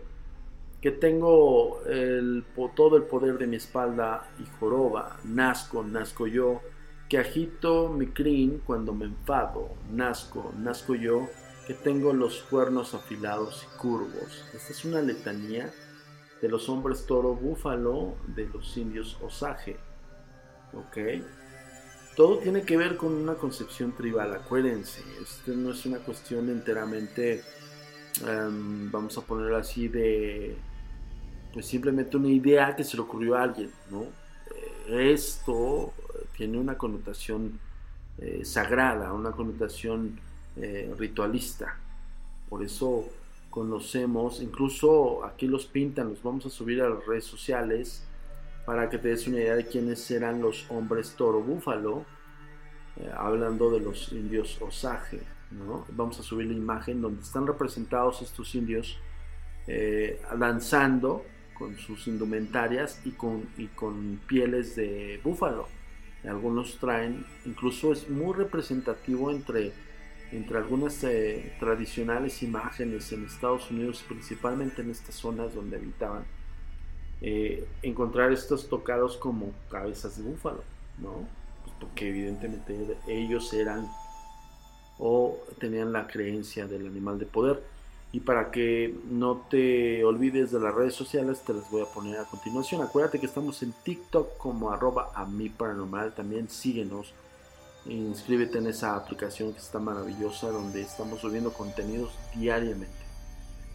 que 0.81 0.91
tengo 0.91 1.81
el, 1.87 2.45
todo 2.75 2.97
el 2.97 3.03
poder 3.03 3.39
de 3.39 3.47
mi 3.47 3.55
espalda 3.55 4.29
y 4.39 4.45
joroba. 4.59 5.17
Nazco, 5.23 5.83
nazco 5.83 6.27
yo, 6.27 6.61
que 7.09 7.17
agito 7.17 7.89
mi 7.89 8.07
crin 8.07 8.61
cuando 8.65 8.93
me 8.93 9.05
enfado, 9.05 9.69
nazco, 9.91 10.51
nazco 10.57 10.95
yo, 10.95 11.29
que 11.67 11.73
tengo 11.73 12.13
los 12.13 12.41
cuernos 12.43 12.93
afilados 12.93 13.63
y 13.63 13.77
curvos. 13.77 14.45
Esta 14.53 14.71
es 14.71 14.85
una 14.85 15.01
letanía 15.01 15.71
de 16.41 16.49
los 16.49 16.69
hombres 16.69 17.05
toro 17.05 17.35
búfalo 17.35 18.15
de 18.27 18.47
los 18.47 18.75
indios 18.77 19.17
Osage. 19.21 19.77
¿Ok? 20.73 20.97
Todo 22.15 22.37
tiene 22.37 22.61
que 22.61 22.77
ver 22.77 22.97
con 22.97 23.13
una 23.13 23.35
concepción 23.35 23.91
tribal, 23.93 24.33
acuérdense. 24.33 25.01
Esto 25.21 25.53
no 25.53 25.71
es 25.71 25.85
una 25.85 25.99
cuestión 25.99 26.49
enteramente, 26.49 27.43
em, 28.25 28.89
vamos 28.91 29.17
a 29.17 29.21
ponerlo 29.21 29.57
así, 29.57 29.87
de 29.87 30.55
pues 31.53 31.65
simplemente 31.65 32.17
una 32.17 32.29
idea 32.29 32.75
que 32.75 32.83
se 32.83 32.97
le 32.97 33.03
ocurrió 33.03 33.35
a 33.35 33.43
alguien, 33.43 33.71
¿no? 33.89 34.05
Esto 34.87 35.93
tiene 36.35 36.57
una 36.57 36.77
connotación 36.77 37.59
eh, 38.17 38.45
sagrada, 38.45 39.13
una 39.13 39.31
connotación 39.31 40.19
eh, 40.55 40.93
ritualista. 40.97 41.77
Por 42.49 42.63
eso 42.63 43.09
conocemos, 43.49 44.41
incluso 44.41 45.25
aquí 45.25 45.47
los 45.47 45.65
pintan, 45.65 46.09
los 46.09 46.23
vamos 46.23 46.45
a 46.45 46.49
subir 46.49 46.81
a 46.81 46.89
las 46.89 47.05
redes 47.05 47.25
sociales 47.25 48.03
para 48.65 48.89
que 48.89 48.97
te 48.97 49.09
des 49.09 49.27
una 49.27 49.37
idea 49.37 49.55
de 49.55 49.65
quiénes 49.67 50.09
eran 50.11 50.41
los 50.41 50.65
hombres 50.69 51.15
toro 51.15 51.41
búfalo. 51.41 52.05
eh, 52.97 53.11
hablando 53.13 53.69
de 53.71 53.81
los 53.81 54.11
indios 54.13 54.57
Osage. 54.61 55.19
¿no? 55.51 55.85
Vamos 55.89 56.19
a 56.19 56.23
subir 56.23 56.47
la 56.47 56.53
imagen 56.53 57.01
donde 57.01 57.21
están 57.21 57.45
representados 57.45 58.21
estos 58.21 58.55
indios 58.55 58.97
danzando 60.37 61.25
con 61.55 61.75
sus 61.77 62.07
indumentarias 62.07 63.01
y 63.03 63.11
con, 63.11 63.49
y 63.57 63.65
con 63.67 64.19
pieles 64.27 64.75
de 64.75 65.19
búfalo. 65.23 65.67
Algunos 66.27 66.77
traen, 66.77 67.25
incluso 67.45 67.93
es 67.93 68.09
muy 68.09 68.33
representativo 68.33 69.31
entre, 69.31 69.73
entre 70.31 70.57
algunas 70.57 71.03
eh, 71.03 71.55
tradicionales 71.59 72.41
imágenes 72.41 73.11
en 73.11 73.25
Estados 73.25 73.69
Unidos, 73.71 74.03
principalmente 74.07 74.81
en 74.81 74.91
estas 74.91 75.15
zonas 75.15 75.53
donde 75.53 75.77
habitaban, 75.77 76.25
eh, 77.21 77.67
encontrar 77.81 78.31
estos 78.31 78.67
tocados 78.69 79.17
como 79.17 79.51
cabezas 79.69 80.17
de 80.17 80.23
búfalo, 80.23 80.63
¿no? 80.99 81.27
Pues 81.63 81.75
porque 81.79 82.09
evidentemente 82.09 82.97
ellos 83.07 83.53
eran 83.53 83.87
o 84.97 85.37
tenían 85.59 85.91
la 85.91 86.07
creencia 86.07 86.67
del 86.67 86.87
animal 86.87 87.19
de 87.19 87.25
poder. 87.25 87.74
Y 88.15 88.21
para 88.21 88.49
que 88.49 88.95
no 89.09 89.45
te 89.49 90.05
olvides 90.05 90.49
de 90.49 90.61
las 90.61 90.73
redes 90.73 90.95
sociales, 90.95 91.41
te 91.45 91.53
las 91.53 91.69
voy 91.69 91.81
a 91.81 91.85
poner 91.85 92.17
a 92.17 92.23
continuación. 92.23 92.81
Acuérdate 92.81 93.19
que 93.19 93.25
estamos 93.25 93.61
en 93.61 93.73
TikTok 93.83 94.37
como 94.37 94.71
arroba 94.71 95.11
a 95.13 95.25
mi 95.25 95.49
paranormal. 95.49 96.15
También 96.15 96.47
síguenos. 96.47 97.13
Inscríbete 97.85 98.59
en 98.59 98.67
esa 98.67 98.95
aplicación 98.95 99.51
que 99.51 99.59
está 99.59 99.79
maravillosa 99.79 100.49
donde 100.49 100.81
estamos 100.81 101.19
subiendo 101.19 101.51
contenidos 101.51 102.13
diariamente. 102.33 103.03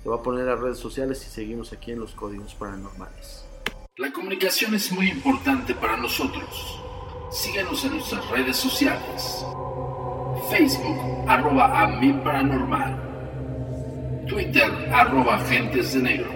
Te 0.02 0.08
voy 0.08 0.18
a 0.18 0.22
poner 0.22 0.46
las 0.46 0.58
redes 0.58 0.78
sociales 0.78 1.22
y 1.26 1.30
seguimos 1.30 1.74
aquí 1.74 1.92
en 1.92 2.00
los 2.00 2.14
códigos 2.14 2.54
paranormales. 2.54 3.44
La 3.98 4.10
comunicación 4.10 4.74
es 4.74 4.90
muy 4.90 5.10
importante 5.10 5.74
para 5.74 5.98
nosotros. 5.98 6.80
Síguenos 7.30 7.84
en 7.84 7.90
nuestras 7.90 8.26
redes 8.30 8.56
sociales. 8.56 9.44
Facebook, 10.48 11.28
arroba 11.28 11.82
a 11.82 11.88
mi 12.00 12.14
paranormal. 12.14 13.09
Twitter, 14.30 14.70
arroba 14.92 15.34
Agentes 15.34 15.92
de 15.92 16.02
Negro. 16.02 16.30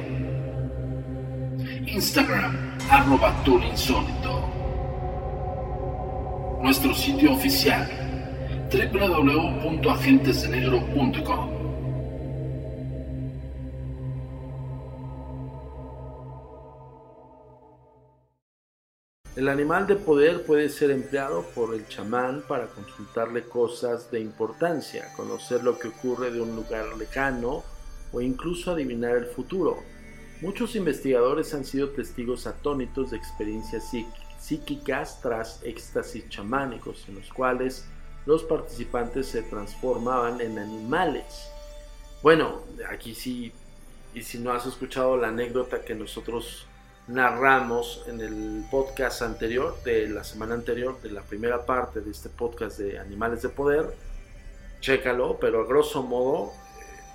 Instagram, 1.87 2.77
arroba 2.91 3.33
Insólito. 3.71 4.51
Nuestro 6.61 6.93
sitio 6.93 7.35
oficial, 7.35 7.89
www.agentesdenegro.com. 8.73 11.55
El 19.37 19.49
animal 19.49 19.87
de 19.87 19.95
poder 19.95 20.45
puede 20.45 20.69
ser 20.69 20.91
empleado 20.91 21.45
por 21.55 21.73
el 21.75 21.87
chamán 21.87 22.43
para 22.49 22.67
consultarle 22.67 23.45
cosas 23.45 24.11
de 24.11 24.19
importancia, 24.19 25.13
conocer 25.17 25.63
lo 25.63 25.79
que 25.79 25.87
ocurre 25.89 26.33
de 26.33 26.41
un 26.41 26.57
lugar 26.57 26.87
lejano 26.99 27.63
o 28.15 28.21
incluso 28.21 28.71
adivinar 28.71 29.17
el 29.17 29.27
futuro. 29.27 29.79
Muchos 30.41 30.77
investigadores 30.77 31.53
han 31.55 31.65
sido 31.65 31.91
testigos 31.91 32.47
atónitos 32.47 33.11
de 33.11 33.17
experiencias 33.17 33.91
psíquicas 34.39 35.21
tras 35.21 35.63
éxtasis 35.63 36.29
chamánicos, 36.29 37.05
en 37.09 37.17
los 37.17 37.33
cuales 37.33 37.87
los 38.27 38.45
participantes 38.45 39.27
se 39.27 39.43
transformaban 39.43 40.41
en 40.41 40.59
animales. 40.59 41.49
Bueno, 42.23 42.63
aquí 42.89 43.15
sí, 43.15 43.53
y 44.15 44.23
si 44.23 44.39
no 44.39 44.53
has 44.53 44.65
escuchado 44.67 45.17
la 45.17 45.29
anécdota 45.29 45.83
que 45.83 45.95
nosotros 45.95 46.67
narramos 47.07 48.03
en 48.07 48.21
el 48.21 48.65
podcast 48.71 49.23
anterior, 49.23 49.77
de 49.85 50.09
la 50.09 50.25
semana 50.25 50.55
anterior, 50.55 51.01
de 51.03 51.11
la 51.11 51.21
primera 51.21 51.67
parte 51.67 52.01
de 52.01 52.11
este 52.11 52.29
podcast 52.29 52.79
de 52.79 52.99
Animales 52.99 53.43
de 53.43 53.51
Poder. 53.51 53.95
Chécalo, 54.81 55.39
pero 55.39 55.63
a 55.63 55.67
grosso 55.67 56.03
modo, 56.03 56.53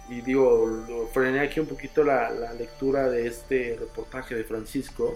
y 0.09 0.21
digo, 0.21 1.09
frené 1.13 1.41
aquí 1.41 1.59
un 1.59 1.67
poquito 1.67 2.03
la, 2.03 2.53
lectura 2.53 3.09
de 3.09 3.27
este 3.27 3.77
reportaje 3.79 4.35
de 4.35 4.43
Francisco, 4.43 5.15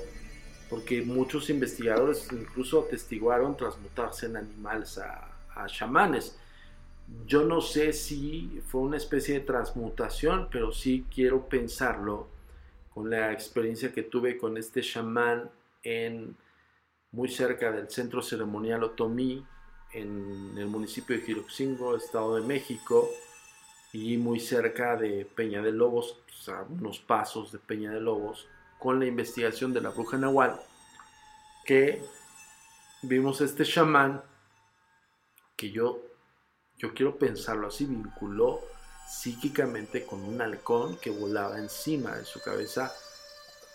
porque 0.69 1.01
muchos 1.01 1.49
investigadores 1.49 2.27
incluso 2.31 2.81
atestiguaron 2.81 3.57
transmutarse 3.57 4.27
en 4.27 4.37
animales 4.37 4.97
a, 4.97 5.31
a 5.55 5.65
chamanes. 5.67 6.37
Yo 7.25 7.43
no 7.43 7.61
sé 7.61 7.91
si 7.93 8.61
fue 8.67 8.81
una 8.81 8.97
especie 8.97 9.35
de 9.35 9.39
transmutación, 9.41 10.47
pero 10.51 10.71
sí 10.71 11.05
quiero 11.13 11.47
pensarlo 11.47 12.27
con 12.93 13.09
la 13.09 13.31
experiencia 13.33 13.91
que 13.91 14.03
tuve 14.03 14.37
con 14.37 14.57
este 14.57 14.81
chamán 14.81 15.49
en 15.83 16.35
muy 17.11 17.29
cerca 17.29 17.71
del 17.71 17.89
centro 17.89 18.21
ceremonial 18.21 18.83
Otomí 18.83 19.45
en 19.93 20.53
el 20.57 20.67
municipio 20.67 21.15
de 21.15 21.23
Jiroxingo, 21.23 21.95
Estado 21.95 22.35
de 22.35 22.41
México, 22.41 23.07
y 23.93 24.17
muy 24.17 24.39
cerca 24.39 24.97
de 24.97 25.23
Peña 25.23 25.61
de 25.61 25.71
Lobos, 25.71 26.17
a 26.47 26.63
unos 26.63 26.99
pasos 26.99 27.51
de 27.53 27.59
Peña 27.59 27.91
de 27.91 28.01
Lobos, 28.01 28.47
con 28.79 28.99
la 28.99 29.05
investigación 29.05 29.71
de 29.71 29.79
la 29.79 29.91
bruja 29.91 30.17
Nahual, 30.17 30.59
que 31.63 32.03
vimos 33.03 33.39
este 33.39 33.63
chamán 33.63 34.21
que 35.55 35.71
yo, 35.71 36.01
yo 36.77 36.93
quiero 36.93 37.17
pensarlo 37.17 37.67
así, 37.67 37.85
vinculó 37.85 38.59
psíquicamente 39.07 40.05
con 40.05 40.23
un 40.23 40.41
halcón 40.41 40.97
que 40.97 41.11
volaba 41.11 41.59
encima 41.59 42.15
de 42.15 42.25
su 42.25 42.41
cabeza. 42.41 42.91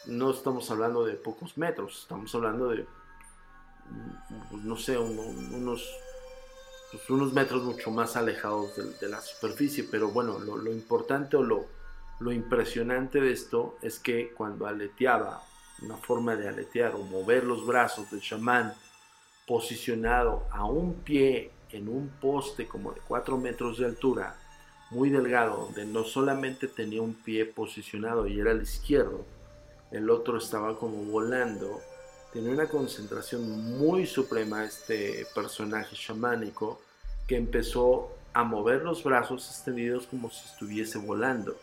No 0.07 0.31
estamos 0.31 0.71
hablando 0.71 1.05
de 1.05 1.15
pocos 1.15 1.57
metros, 1.57 2.01
estamos 2.03 2.35
hablando 2.35 2.69
de, 2.69 2.87
pues, 4.51 4.65
no 4.65 4.77
sé, 4.77 4.99
unos, 4.99 5.89
pues, 6.91 7.09
unos 7.11 7.33
metros 7.33 7.63
mucho 7.63 7.91
más 7.91 8.17
alejados 8.17 8.77
de, 9.01 9.09
la 9.09 9.21
superficie. 9.21 9.85
Pero 9.91 10.09
bueno, 10.09 10.39
lo, 10.39 10.73
importante 10.73 11.37
o 11.37 11.43
lo, 11.43 11.67
lo 12.21 12.33
impresionante 12.33 13.21
de 13.21 13.33
esto 13.33 13.77
es 13.83 13.99
que 13.99 14.33
cuando 14.33 14.67
aleteaba, 14.67 15.43
una 15.83 15.97
forma 15.97 16.35
de 16.35 16.49
aletear 16.49 16.95
o 16.95 16.99
mover 16.99 17.45
los 17.45 17.65
brazos 17.65 18.11
del 18.11 18.21
chamán 18.21 18.75
posicionado 19.47 20.47
a 20.51 20.65
un 20.65 20.95
pie 20.95 21.53
en 21.71 21.89
un 21.89 22.09
poste 22.21 22.67
como 22.67 22.93
de 22.93 23.01
4 23.07 23.39
metros 23.39 23.79
de 23.79 23.87
altura, 23.87 24.37
muy 24.91 25.11
delgado, 25.11 25.65
donde 25.67 25.85
no 25.85 26.05
solamente 26.05 26.67
tenía 26.67 27.03
un 27.03 27.15
pie 27.15 27.45
posicionado 27.45 28.27
y 28.27 28.41
era 28.41 28.53
el 28.53 28.63
izquierdo, 28.63 29.25
el 29.91 30.11
otro 30.11 30.39
estaba 30.39 30.79
como 30.79 31.05
volando. 31.05 31.81
Tenía 32.33 32.51
una 32.51 32.67
concentración 32.67 33.79
muy 33.79 34.07
suprema 34.07 34.65
este 34.65 35.27
personaje 35.35 35.97
chamánico 35.97 36.81
que 37.27 37.37
empezó 37.37 38.15
a 38.33 38.45
mover 38.45 38.83
los 38.83 39.03
brazos 39.03 39.49
extendidos 39.49 40.07
como 40.07 40.31
si 40.31 40.47
estuviese 40.47 40.99
volando. 40.99 41.57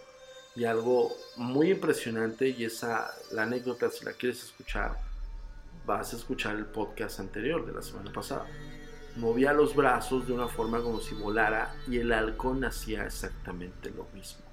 Y 0.56 0.66
algo 0.66 1.12
muy 1.36 1.72
impresionante, 1.72 2.50
y 2.50 2.64
esa, 2.64 3.12
la 3.32 3.44
anécdota, 3.44 3.90
si 3.90 4.06
la 4.06 4.14
quieres 4.14 4.44
escuchar, 4.44 4.98
vas 5.86 6.14
a 6.14 6.16
escuchar 6.16 6.56
el 6.56 6.66
podcast 6.66 7.20
anterior 7.20 7.66
de 7.66 7.74
la 7.74 7.82
semana 7.82 8.12
pasada 8.12 8.48
movía 9.16 9.54
los 9.54 9.76
brazos 9.76 10.28
de 10.28 10.34
una 10.34 10.48
forma 10.48 10.82
como 10.82 11.00
si 11.00 11.16
volara 11.16 11.76
y 11.88 11.98
el 12.00 12.12
halcón 12.12 12.64
hacía 12.66 13.06
exactamente 13.06 13.90
lo 13.92 14.06
mismo. 14.14 14.44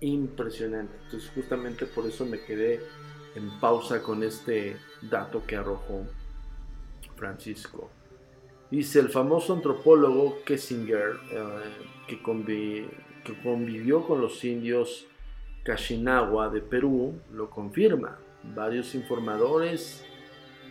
Impresionante. 0.00 0.94
Entonces 1.04 1.30
justamente 1.34 1.86
por 1.86 2.06
eso 2.06 2.26
me 2.26 2.40
quedé 2.40 2.80
en 3.34 3.50
pausa 3.60 4.02
con 4.02 4.22
este 4.22 4.76
dato 5.02 5.44
que 5.46 5.56
arrojó 5.56 6.06
Francisco. 7.16 7.90
Dice 8.70 9.00
el 9.00 9.08
famoso 9.08 9.52
antropólogo 9.52 10.42
Kessinger, 10.44 11.16
eh, 11.30 11.44
que, 12.08 12.20
convivió 13.42 14.06
con 14.06 14.20
los 14.20 14.44
indios 14.44 15.06
Kashinagua 15.62 16.48
de 16.50 16.60
Perú, 16.60 17.18
lo 17.32 17.48
confirma. 17.50 18.18
Varios 18.54 18.94
informadores 18.94 20.04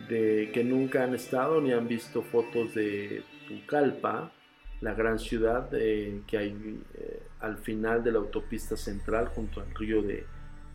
de 0.08 0.50
que 0.52 0.62
nunca 0.62 1.04
han 1.04 1.14
estado 1.14 1.60
ni 1.60 1.72
han 1.72 1.88
visto 1.88 2.22
fotos 2.22 2.74
de 2.74 3.22
Pucallpa, 3.48 4.32
la 4.80 4.94
gran 4.94 5.18
ciudad 5.18 5.68
eh, 5.72 6.20
que 6.26 6.36
hay 6.36 6.82
eh, 6.94 7.22
al 7.40 7.58
final 7.58 8.04
de 8.04 8.12
la 8.12 8.18
autopista 8.18 8.76
central 8.76 9.28
junto 9.28 9.60
al 9.60 9.74
río 9.74 10.02
de 10.02 10.26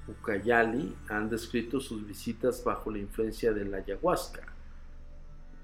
Ucayali, 0.10 0.95
han 1.10 1.30
descrito 1.30 1.80
sus 1.80 2.06
visitas 2.06 2.63
bajo 2.63 2.91
la 2.91 3.00
influencia 3.00 3.54
de 3.54 3.65
la 3.65 3.78
ayahuasca. 3.78 4.41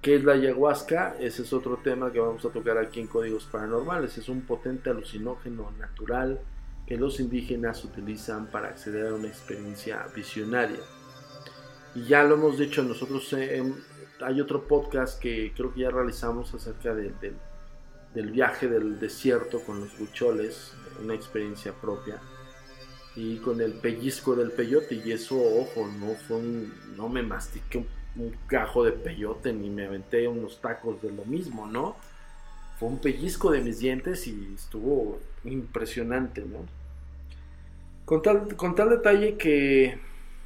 ¿Qué 0.02 0.16
es 0.16 0.24
la 0.24 0.34
ayahuasca? 0.34 1.16
Ese 1.20 1.42
es 1.42 1.52
otro 1.52 1.78
tema 1.78 2.12
que 2.12 2.20
vamos 2.20 2.46
a 2.46 2.50
tocar 2.50 2.78
aquí 2.78 3.00
en 3.00 3.08
Códigos 3.08 3.46
Paranormales. 3.46 4.18
Es 4.18 4.30
un 4.30 4.42
potente 4.42 4.92
alucinógeno 4.92 5.72
natural 5.80 6.40
que 6.86 6.98
los 6.98 7.20
indígenas 7.20 7.84
utilizan 7.84 8.46
para 8.48 8.68
acceder 8.68 9.08
a 9.08 9.16
una 9.16 9.28
experiencia 9.28 10.06
visionaria. 10.16 10.82
Y 11.96 12.04
ya 12.04 12.24
lo 12.24 12.36
hemos 12.36 12.60
dicho 12.60 12.84
nosotros, 12.84 13.34
hay 14.22 14.42
otro 14.42 14.68
podcast 14.68 15.20
que 15.20 15.52
creo 15.56 15.74
que 15.74 15.82
ya 15.82 15.90
realizamos 15.90 16.54
acerca 16.54 16.94
del 16.94 18.32
viaje 18.32 18.68
del 18.68 19.00
desierto 19.00 19.62
con 19.62 19.80
los 19.80 19.98
bucholes, 19.98 20.74
una 21.04 21.16
experiencia 21.16 21.74
propia. 21.74 22.22
Y 23.16 23.38
con 23.38 23.62
el 23.62 23.74
pellizco 23.74 24.36
del 24.36 24.52
peyote, 24.52 24.96
y 24.96 25.12
eso, 25.12 25.38
ojo, 25.38 25.88
no 25.88 26.16
fue 26.16 26.42
no 26.98 27.08
me 27.08 27.24
mastiqué 27.24 27.78
un, 27.78 27.88
un, 28.18 28.36
gajo 28.50 28.84
de 28.84 28.92
peyote 28.92 29.54
ni 29.54 29.70
me 29.70 29.86
aventé 29.86 30.28
unos 30.28 30.60
tacos 30.60 31.02
de 31.02 31.12
lo 31.12 31.24
mismo, 31.26 31.66
¿no? 31.66 31.96
fue 32.78 32.90
un 32.90 33.00
pellizco 33.00 33.52
de 33.52 33.62
mis 33.62 33.80
dientes 33.80 34.28
y 34.28 34.54
estuvo 34.56 35.20
impresionante, 35.44 36.42
¿no? 36.42 36.66
Con 38.04 38.22
tal, 38.22 38.56
con 38.56 38.76
tal 38.76 38.90
detalle 38.90 39.38
que 39.38 39.98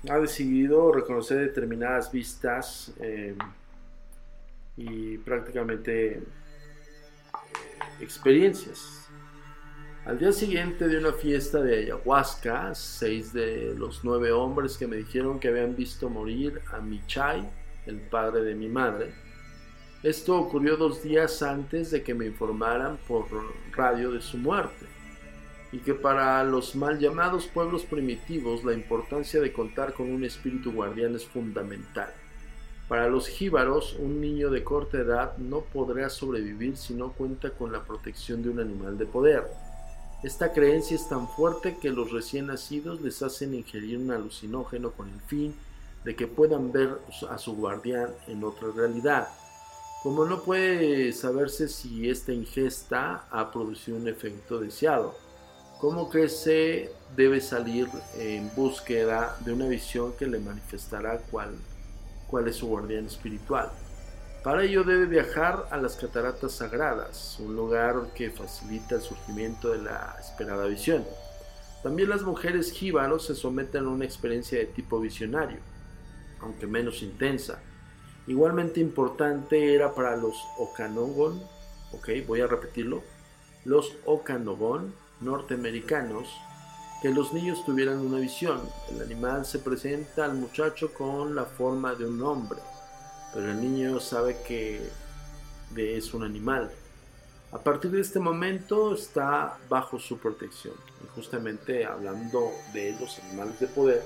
ha 0.08 0.18
decidido 0.18 0.92
reconocer 0.92 1.40
determinadas 1.40 2.12
vistas 2.12 2.94
eh, 3.00 3.36
y 4.78 5.18
prácticamente 5.18 6.18
eh, 6.18 6.24
experiencias. 8.00 8.99
Al 10.06 10.18
día 10.18 10.32
siguiente 10.32 10.88
de 10.88 10.98
una 10.98 11.12
fiesta 11.12 11.62
de 11.62 11.80
ayahuasca, 11.80 12.74
seis 12.74 13.34
de 13.34 13.76
los 13.78 14.04
nueve 14.04 14.32
hombres 14.32 14.78
que 14.78 14.88
me 14.88 14.96
dijeron 14.96 15.40
que 15.40 15.50
habían 15.50 15.76
visto 15.76 16.10
morir 16.10 16.62
a 16.72 16.80
Michai, 16.80 17.48
el 17.86 18.00
padre 18.00 18.42
de 18.42 18.56
mi 18.56 18.70
madre, 18.70 19.14
esto 20.02 20.40
ocurrió 20.40 20.78
dos 20.78 21.04
días 21.04 21.44
antes 21.44 21.92
de 21.92 22.02
que 22.02 22.14
me 22.14 22.26
informaran 22.26 22.98
por 23.08 23.26
radio 23.74 24.12
de 24.12 24.22
su 24.22 24.38
muerte, 24.38 24.86
y 25.74 25.80
que 25.80 25.94
para 25.94 26.44
los 26.46 26.76
mal 26.76 26.98
llamados 26.98 27.48
pueblos 27.48 27.84
primitivos 27.84 28.64
la 28.64 28.74
importancia 28.74 29.42
de 29.42 29.52
contar 29.52 29.94
con 29.94 30.10
un 30.10 30.24
espíritu 30.24 30.72
guardián 30.72 31.14
es 31.14 31.26
fundamental. 31.26 32.12
Para 32.88 33.10
los 33.10 33.28
jíbaros, 33.28 33.98
un 34.00 34.22
niño 34.22 34.50
de 34.50 34.64
corta 34.64 34.98
edad 34.98 35.38
no 35.38 35.60
podrá 35.60 36.10
sobrevivir 36.10 36.78
si 36.78 36.94
no 36.94 37.12
cuenta 37.12 37.52
con 37.52 37.72
la 37.72 37.84
protección 37.84 38.42
de 38.42 38.50
un 38.50 38.62
animal 38.62 38.98
de 38.98 39.06
poder. 39.06 39.44
Esta 40.22 40.52
creencia 40.52 40.98
es 40.98 41.08
tan 41.08 41.30
fuerte 41.30 41.78
que 41.78 41.92
los 41.92 42.12
recién 42.12 42.48
nacidos 42.48 43.00
les 43.00 43.22
hacen 43.22 43.54
ingerir 43.54 43.98
un 44.00 44.12
alucinógeno 44.12 44.92
con 44.92 45.08
el 45.08 45.22
fin 45.22 45.56
de 46.04 46.14
que 46.14 46.28
puedan 46.28 46.74
ver 46.74 47.00
a 47.30 47.38
su 47.38 47.56
guardián 47.56 48.10
en 48.28 48.44
otra 48.44 48.68
realidad. 48.76 49.30
Como 50.04 50.26
no 50.26 50.42
puede 50.42 51.14
saberse 51.14 51.70
si 51.70 52.10
esta 52.10 52.34
ingesta 52.34 53.28
ha 53.32 53.50
producido 53.50 53.96
un 53.96 54.10
efecto 54.10 54.60
deseado, 54.60 55.16
¿cómo 55.80 56.10
crece 56.10 56.92
debe 57.16 57.40
salir 57.40 57.88
en 58.18 58.52
búsqueda 58.58 59.38
de 59.46 59.54
una 59.54 59.68
visión 59.68 60.12
que 60.20 60.28
le 60.28 60.40
manifestará 60.40 61.22
cuál 61.32 62.48
es 62.48 62.58
su 62.58 62.68
guardián 62.68 63.06
espiritual? 63.06 63.72
Para 64.44 64.64
ello 64.64 64.84
debe 64.84 65.06
viajar 65.06 65.68
a 65.70 65.78
las 65.78 65.96
cataratas 65.96 66.54
sagradas, 66.54 67.38
un 67.40 67.56
lugar 67.56 68.14
que 68.16 68.30
facilita 68.30 68.96
el 68.96 69.02
surgimiento 69.02 69.72
de 69.72 69.84
la 69.84 70.16
esperada 70.20 70.66
visión. 70.66 71.06
También 71.84 72.10
las 72.10 72.22
mujeres 72.22 72.72
jíbaros 72.72 73.26
se 73.26 73.36
someten 73.36 73.86
a 73.86 73.90
una 73.90 74.06
experiencia 74.06 74.60
de 74.60 74.66
tipo 74.66 75.00
visionario, 75.00 75.60
aunque 76.42 76.68
menos 76.68 77.02
intensa, 77.02 77.60
Igualmente 78.30 78.80
importante 78.80 79.74
era 79.74 79.96
para 79.96 80.16
los 80.16 80.36
Okanogon, 80.60 81.42
ok, 81.94 82.10
voy 82.28 82.42
a 82.42 82.46
repetirlo, 82.46 83.02
los 83.66 83.96
Okanogon 84.06 84.94
norteamericanos, 85.20 86.28
que 87.02 87.10
los 87.10 87.34
niños 87.34 87.66
tuvieran 87.66 87.98
una 87.98 88.20
visión. 88.20 88.62
El 88.92 89.02
animal 89.02 89.48
se 89.48 89.58
presenta 89.58 90.26
al 90.26 90.36
muchacho 90.36 90.94
con 90.94 91.34
la 91.34 91.46
forma 91.46 91.96
de 91.96 92.06
un 92.06 92.22
hombre, 92.22 92.60
pero 93.34 93.52
el 93.52 93.62
niño 93.62 94.00
sabe 94.00 94.38
que 94.48 94.82
es 95.76 96.14
un 96.14 96.24
animal. 96.24 96.72
A 97.52 97.58
partir 97.58 97.90
de 97.92 98.02
este 98.02 98.20
momento 98.20 98.94
está 98.94 99.58
bajo 99.70 100.00
su 100.00 100.20
protección. 100.20 100.76
Y 101.04 101.08
justamente 101.16 101.86
hablando 101.86 102.52
de 102.74 102.96
los 103.00 103.18
animales 103.20 103.60
de 103.60 103.68
poder 103.68 104.04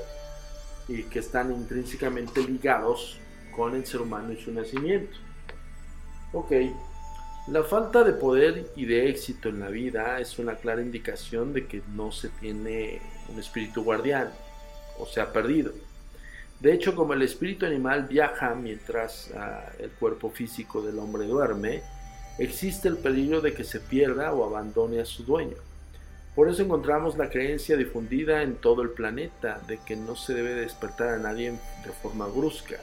y 0.88 1.04
que 1.04 1.20
están 1.20 1.52
intrínsecamente 1.52 2.42
ligados 2.42 3.18
con 3.56 3.76
el 3.76 3.86
ser 3.86 4.02
humano 4.02 4.32
y 4.34 4.42
su 4.42 4.52
nacimiento. 4.52 5.18
Ok, 6.32 6.52
la 7.48 7.64
falta 7.64 8.04
de 8.04 8.14
poder 8.14 8.72
y 8.76 8.86
de 8.86 9.10
éxito 9.10 9.50
en 9.50 9.60
la 9.60 9.68
vida 9.68 10.20
es 10.20 10.40
una 10.40 10.56
clara 10.56 10.82
indicación 10.82 11.54
de 11.54 11.68
que 11.68 11.82
no 11.94 12.12
se 12.12 12.30
tiene 12.30 13.02
un 13.28 13.40
espíritu 13.40 13.84
guardián 13.84 14.32
o 14.98 15.06
se 15.06 15.20
ha 15.20 15.34
perdido. 15.34 15.74
De 16.63 16.73
hecho, 16.73 16.95
como 16.95 17.12
el 17.13 17.21
espíritu 17.21 17.65
animal 17.65 18.08
viaja 18.10 18.56
mientras 18.56 19.32
ah, 19.36 19.69
el 19.80 19.89
cuerpo 19.89 20.30
físico 20.30 20.82
del 20.82 20.97
hombre 20.97 21.26
duerme, 21.26 21.84
existe 22.38 22.88
el 22.88 22.95
peligro 22.95 23.41
de 23.41 23.54
que 23.54 23.65
se 23.65 23.82
pierda 23.82 24.32
o 24.32 24.45
abandone 24.45 25.02
a 25.02 25.06
su 25.06 25.26
dueño. 25.26 25.58
Por 26.34 26.47
eso 26.47 26.63
encontramos 26.63 27.17
la 27.17 27.30
creencia 27.30 27.76
difundida 27.76 28.43
en 28.43 28.56
todo 28.56 28.82
el 28.82 28.91
planeta 28.91 29.60
de 29.67 29.78
que 29.86 29.97
no 29.97 30.15
se 30.15 30.34
debe 30.34 30.54
despertar 30.54 31.10
a 31.10 31.17
nadie 31.17 31.52
de 31.52 31.91
forma 32.02 32.28
brusca, 32.28 32.78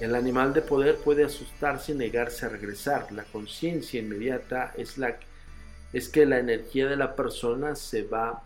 el 0.00 0.16
animal 0.16 0.52
de 0.52 0.62
poder 0.62 0.96
puede 0.96 1.22
asustarse 1.22 1.92
y 1.92 1.94
negarse 1.94 2.44
a 2.44 2.48
regresar. 2.48 3.12
La 3.12 3.22
conciencia 3.22 4.00
inmediata 4.00 4.72
es, 4.76 4.98
la, 4.98 5.16
es 5.92 6.08
que 6.08 6.26
la 6.26 6.40
energía 6.40 6.88
de 6.88 6.96
la 6.96 7.14
persona 7.14 7.76
se 7.76 8.02
va 8.02 8.42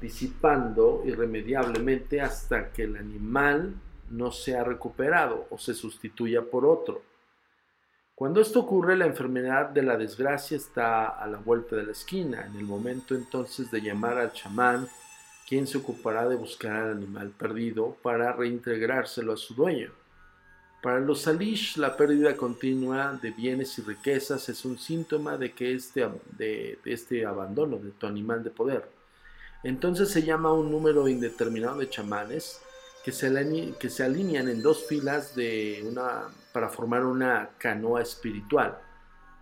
disipando 0.00 1.02
irremediablemente 1.04 2.20
hasta 2.20 2.72
que 2.72 2.84
el 2.84 2.96
animal 2.96 3.74
no 4.10 4.30
sea 4.30 4.64
recuperado 4.64 5.46
o 5.50 5.58
se 5.58 5.74
sustituya 5.74 6.42
por 6.42 6.66
otro. 6.66 7.02
Cuando 8.14 8.40
esto 8.40 8.60
ocurre, 8.60 8.96
la 8.96 9.06
enfermedad 9.06 9.70
de 9.70 9.82
la 9.82 9.96
desgracia 9.96 10.56
está 10.56 11.08
a 11.08 11.26
la 11.26 11.38
vuelta 11.38 11.74
de 11.74 11.84
la 11.84 11.92
esquina. 11.92 12.46
En 12.46 12.54
el 12.54 12.64
momento 12.64 13.14
entonces 13.14 13.70
de 13.72 13.80
llamar 13.80 14.18
al 14.18 14.32
chamán, 14.32 14.86
quien 15.48 15.66
se 15.66 15.78
ocupará 15.78 16.28
de 16.28 16.36
buscar 16.36 16.72
al 16.72 16.92
animal 16.92 17.30
perdido 17.30 17.96
para 18.02 18.32
reintegrárselo 18.32 19.32
a 19.32 19.36
su 19.36 19.54
dueño. 19.54 19.90
Para 20.84 21.00
los 21.00 21.22
Salish, 21.22 21.78
la 21.78 21.96
pérdida 21.96 22.36
continua 22.36 23.18
de 23.20 23.30
bienes 23.30 23.78
y 23.78 23.82
riquezas 23.82 24.48
es 24.50 24.64
un 24.66 24.78
síntoma 24.78 25.38
de 25.38 25.52
que 25.52 25.72
este, 25.72 26.06
de, 26.36 26.78
este 26.84 27.24
abandono 27.24 27.78
de 27.78 27.90
tu 27.90 28.06
animal 28.06 28.44
de 28.44 28.50
poder. 28.50 28.86
Entonces 29.64 30.10
se 30.10 30.22
llama 30.22 30.52
un 30.52 30.70
número 30.70 31.08
indeterminado 31.08 31.78
de 31.78 31.88
chamanes 31.88 32.60
que 33.02 33.12
se, 33.12 33.26
alinean 34.04 34.48
en 34.48 34.62
dos 34.62 34.84
filas 34.86 35.32
para 36.52 36.68
formar 36.68 37.04
una 37.04 37.50
canoa 37.58 38.02
espiritual. 38.02 38.78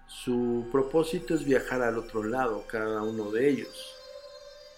Su 0.07 0.67
propósito 0.71 1.35
es 1.35 1.45
viajar 1.45 1.83
al 1.83 1.99
otro 1.99 2.23
lado, 2.23 2.65
cada 2.69 3.03
uno 3.03 3.31
de 3.31 3.49
ellos. 3.49 3.95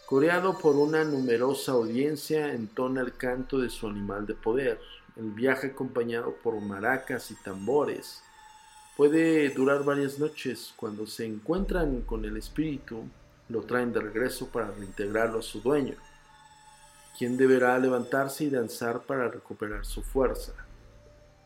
Coreado 0.06 0.58
por 0.58 0.76
una 0.76 1.04
numerosa 1.04 1.72
audiencia, 1.72 2.52
entona 2.52 3.00
el 3.00 3.16
canto 3.16 3.58
de 3.58 3.70
su 3.70 3.86
animal 3.86 4.26
de 4.26 4.34
poder. 4.34 4.78
El 5.16 5.30
viaje 5.30 5.68
acompañado 5.68 6.34
por 6.42 6.60
maracas 6.60 7.30
y 7.30 7.34
tambores 7.36 8.22
puede 8.96 9.48
durar 9.50 9.84
varias 9.84 10.18
noches. 10.18 10.72
Cuando 10.76 11.06
se 11.06 11.24
encuentran 11.24 12.02
con 12.02 12.24
el 12.24 12.36
espíritu, 12.36 13.04
lo 13.48 13.62
traen 13.62 13.92
de 13.92 14.00
regreso 14.00 14.48
para 14.48 14.70
reintegrarlo 14.70 15.38
a 15.38 15.42
su 15.42 15.60
dueño, 15.60 15.94
quien 17.18 17.36
deberá 17.36 17.78
levantarse 17.78 18.44
y 18.44 18.50
danzar 18.50 19.02
para 19.02 19.28
recuperar 19.28 19.84
su 19.84 20.02
fuerza. 20.02 20.52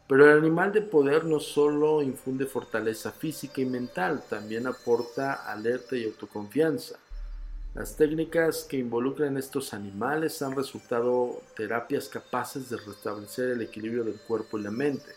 Pero 0.09 0.31
el 0.31 0.39
animal 0.39 0.73
de 0.73 0.81
poder 0.81 1.25
no 1.25 1.39
solo 1.39 2.01
infunde 2.01 2.47
fortaleza 2.47 3.13
física 3.13 3.61
y 3.61 3.67
mental, 3.67 4.23
también 4.29 4.67
aporta 4.67 5.35
alerta 5.51 5.97
y 5.97 6.07
autoconfianza. 6.07 6.99
Las 7.75 7.95
técnicas 7.95 8.65
que 8.65 8.79
involucran 8.79 9.37
estos 9.37 9.75
animales 9.75 10.41
han 10.41 10.57
resultado 10.57 11.43
terapias 11.55 12.09
capaces 12.09 12.71
de 12.71 12.79
restablecer 12.79 13.51
el 13.51 13.61
equilibrio 13.61 14.03
del 14.03 14.19
cuerpo 14.21 14.59
y 14.59 14.63
la 14.63 14.71
mente. 14.71 15.13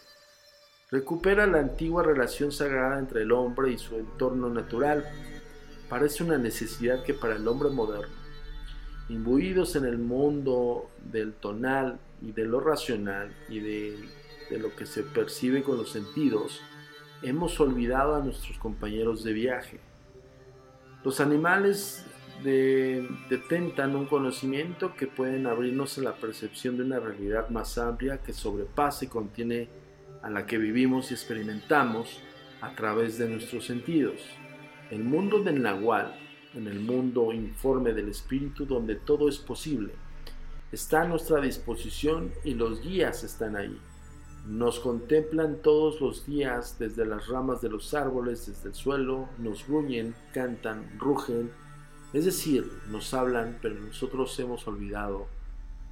Recupera 0.91 1.47
la 1.47 1.59
antigua 1.59 2.03
relación 2.03 2.51
sagrada 2.51 2.99
entre 2.99 3.21
el 3.21 3.31
hombre 3.31 3.71
y 3.71 3.77
su 3.77 3.95
entorno 3.95 4.49
natural. 4.49 5.09
Parece 5.91 6.23
una 6.23 6.37
necesidad 6.37 7.03
que 7.03 7.13
para 7.13 7.35
el 7.35 7.45
hombre 7.49 7.69
moderno, 7.69 8.15
imbuidos 9.09 9.75
en 9.75 9.83
el 9.83 9.97
mundo 9.97 10.89
del 11.03 11.33
tonal 11.33 11.99
y 12.21 12.31
de 12.31 12.45
lo 12.45 12.61
racional 12.61 13.35
y 13.49 13.59
de, 13.59 13.99
de 14.49 14.57
lo 14.57 14.73
que 14.73 14.85
se 14.85 15.03
percibe 15.03 15.63
con 15.63 15.75
los 15.75 15.91
sentidos, 15.91 16.61
hemos 17.21 17.59
olvidado 17.59 18.15
a 18.15 18.23
nuestros 18.23 18.57
compañeros 18.57 19.25
de 19.25 19.33
viaje. 19.33 19.81
Los 21.03 21.19
animales 21.19 22.05
detentan 22.41 23.93
un 23.93 24.05
conocimiento 24.05 24.95
que 24.95 25.07
pueden 25.07 25.45
abrirnos 25.45 25.97
a 25.97 26.03
la 26.03 26.15
percepción 26.15 26.77
de 26.77 26.83
una 26.83 27.01
realidad 27.01 27.49
más 27.49 27.77
amplia 27.77 28.19
que 28.19 28.31
sobrepasa 28.31 29.03
y 29.03 29.09
contiene 29.09 29.67
a 30.23 30.29
la 30.29 30.45
que 30.45 30.57
vivimos 30.57 31.11
y 31.11 31.15
experimentamos 31.15 32.21
a 32.61 32.73
través 32.75 33.17
de 33.17 33.27
nuestros 33.27 33.65
sentidos. 33.65 34.21
El 34.91 35.05
mundo 35.05 35.39
del 35.39 35.61
Nahual, 35.61 36.13
en 36.53 36.67
el 36.67 36.81
mundo 36.81 37.31
informe 37.31 37.93
del 37.93 38.09
espíritu 38.09 38.65
donde 38.65 38.95
todo 38.95 39.29
es 39.29 39.37
posible, 39.37 39.93
está 40.69 41.03
a 41.03 41.07
nuestra 41.07 41.39
disposición 41.39 42.33
y 42.43 42.55
los 42.55 42.81
guías 42.81 43.23
están 43.23 43.55
ahí. 43.55 43.79
Nos 44.45 44.81
contemplan 44.81 45.61
todos 45.61 46.01
los 46.01 46.25
días 46.25 46.77
desde 46.77 47.05
las 47.05 47.29
ramas 47.29 47.61
de 47.61 47.69
los 47.69 47.93
árboles, 47.93 48.47
desde 48.47 48.67
el 48.67 48.75
suelo, 48.75 49.29
nos 49.37 49.65
gruñen, 49.65 50.13
cantan, 50.33 50.99
rugen, 50.99 51.51
es 52.11 52.25
decir, 52.25 52.69
nos 52.89 53.13
hablan, 53.13 53.59
pero 53.61 53.75
nosotros 53.75 54.37
hemos 54.41 54.67
olvidado 54.67 55.27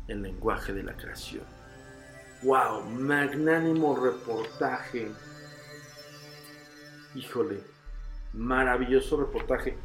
el 0.10 0.24
lenguaje 0.24 0.74
de 0.74 0.84
la 0.84 0.98
creación. 0.98 1.46
¡Wow! 2.44 2.82
Magnánimo 3.00 3.96
reportaje. 3.96 5.10
Híjole, 7.16 7.79
maravilloso 8.34 9.18
reportaje. 9.18 9.76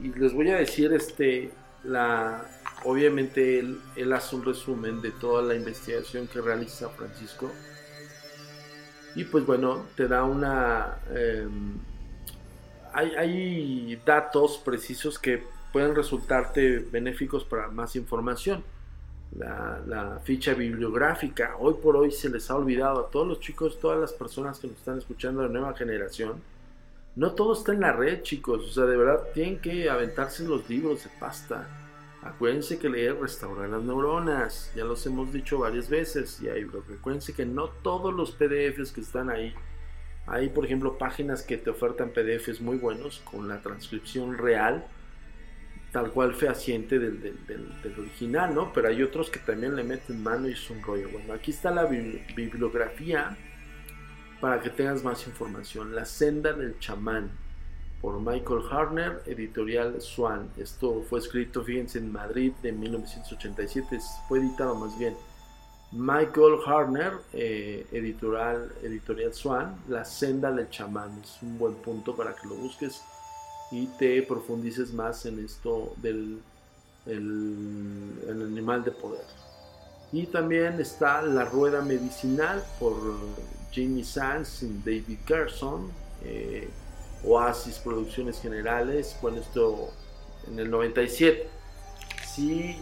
Y 0.00 0.12
les 0.12 0.32
voy 0.32 0.50
a 0.50 0.56
decir, 0.56 0.92
este, 0.92 1.52
la, 1.84 2.44
obviamente 2.84 3.60
él, 3.60 4.12
hace 4.12 4.36
un 4.36 4.44
resumen 4.44 5.00
de 5.00 5.10
toda 5.10 5.42
la 5.42 5.54
investigación 5.54 6.26
que 6.26 6.40
realiza 6.40 6.88
Francisco. 6.90 7.50
Y 9.14 9.24
pues 9.24 9.44
bueno, 9.44 9.86
te 9.96 10.08
da 10.08 10.24
una... 10.24 10.98
Em, 11.10 11.78
hay, 12.94 13.10
hay 13.14 14.02
datos 14.04 14.58
precisos 14.58 15.18
que 15.18 15.42
pueden 15.72 15.94
resultarte 15.94 16.78
benéficos 16.78 17.44
para 17.44 17.68
más 17.68 17.96
información. 17.96 18.62
La, 19.34 19.80
la, 19.86 20.20
ficha 20.22 20.52
bibliográfica. 20.52 21.56
Hoy 21.58 21.74
por 21.82 21.96
hoy 21.96 22.10
se 22.10 22.28
les 22.28 22.50
ha 22.50 22.56
olvidado 22.56 23.00
a 23.00 23.10
todos 23.10 23.26
los 23.26 23.40
chicos, 23.40 23.80
todas 23.80 23.98
las 23.98 24.12
personas 24.12 24.58
que 24.58 24.66
nos 24.66 24.76
están 24.76 24.98
escuchando 24.98 25.42
de 25.42 25.48
nueva 25.48 25.74
generación. 25.74 26.42
No 27.14 27.32
todo 27.32 27.52
está 27.52 27.72
en 27.72 27.80
la 27.80 27.92
red, 27.92 28.22
chicos. 28.22 28.64
O 28.64 28.72
sea, 28.72 28.84
de 28.84 28.96
verdad 28.96 29.22
tienen 29.34 29.58
que 29.58 29.90
aventarse 29.90 30.44
los 30.44 30.68
libros 30.68 31.04
de 31.04 31.10
pasta. 31.18 31.68
Acuérdense 32.22 32.78
que 32.78 32.88
leer 32.88 33.20
restaura 33.20 33.68
las 33.68 33.82
neuronas. 33.82 34.72
Ya 34.74 34.84
los 34.84 35.04
hemos 35.06 35.32
dicho 35.32 35.58
varias 35.58 35.88
veces. 35.88 36.40
Y 36.40 36.48
ahí, 36.48 36.66
acuérdense 36.98 37.34
que 37.34 37.44
no 37.44 37.68
todos 37.68 38.14
los 38.14 38.32
PDFs 38.32 38.92
que 38.92 39.00
están 39.00 39.28
ahí. 39.28 39.54
Hay, 40.26 40.48
por 40.48 40.64
ejemplo, 40.64 40.98
páginas 40.98 41.42
que 41.42 41.58
te 41.58 41.70
ofertan 41.70 42.10
PDFs 42.10 42.60
muy 42.60 42.78
buenos 42.78 43.20
con 43.30 43.48
la 43.48 43.60
transcripción 43.60 44.38
real 44.38 44.86
tal 45.92 46.10
cual 46.10 46.34
fehaciente 46.34 46.98
del, 46.98 47.20
del, 47.20 47.98
original, 47.98 48.54
¿no? 48.54 48.72
Pero 48.72 48.88
hay 48.88 49.02
otros 49.02 49.28
que 49.28 49.38
también 49.38 49.76
le 49.76 49.84
meten 49.84 50.22
mano 50.22 50.48
y 50.48 50.52
es 50.52 50.70
un 50.70 50.82
rollo. 50.82 51.10
Bueno, 51.10 51.34
aquí 51.34 51.50
está 51.50 51.70
la 51.70 51.84
bibliografía 51.84 53.36
para 54.42 54.60
que 54.60 54.70
tengas 54.70 55.04
más 55.04 55.24
información. 55.28 55.94
La 55.94 56.04
senda 56.04 56.52
del 56.52 56.76
chamán 56.80 57.30
por 58.00 58.20
Michael 58.20 58.62
Harner, 58.68 59.22
editorial 59.24 60.00
Swan. 60.00 60.50
Esto 60.56 61.04
fue 61.08 61.20
escrito, 61.20 61.62
fíjense, 61.62 62.00
en 62.00 62.10
Madrid 62.10 62.50
de 62.60 62.72
1987, 62.72 64.00
fue 64.26 64.40
editado 64.40 64.74
más 64.74 64.98
bien. 64.98 65.14
Michael 65.92 66.56
Harner, 66.66 67.12
eh, 67.32 67.86
editorial, 67.92 68.72
editorial 68.82 69.32
Swan, 69.32 69.76
La 69.86 70.04
senda 70.04 70.50
del 70.50 70.68
chamán. 70.70 71.20
Es 71.22 71.40
un 71.40 71.56
buen 71.56 71.74
punto 71.74 72.16
para 72.16 72.34
que 72.34 72.48
lo 72.48 72.56
busques 72.56 73.00
y 73.70 73.86
te 73.96 74.22
profundices 74.22 74.92
más 74.92 75.24
en 75.24 75.38
esto 75.38 75.94
del 75.98 76.40
el, 77.06 78.26
animal 78.28 78.82
de 78.82 78.90
poder. 78.90 79.24
Y 80.10 80.26
también 80.26 80.80
está 80.80 81.22
La 81.22 81.44
Rueda 81.44 81.80
Medicinal 81.80 82.60
por 82.80 82.96
Jimmy 83.72 84.04
Sands 84.04 84.64
David 84.84 85.18
Carson, 85.26 85.90
eh, 86.24 86.68
Oasis 87.24 87.78
Producciones 87.78 88.40
Generales, 88.40 89.16
bueno, 89.20 89.38
esto 89.38 89.90
en 90.46 90.58
el 90.58 90.70
97. 90.70 91.48
Sí 92.26 92.76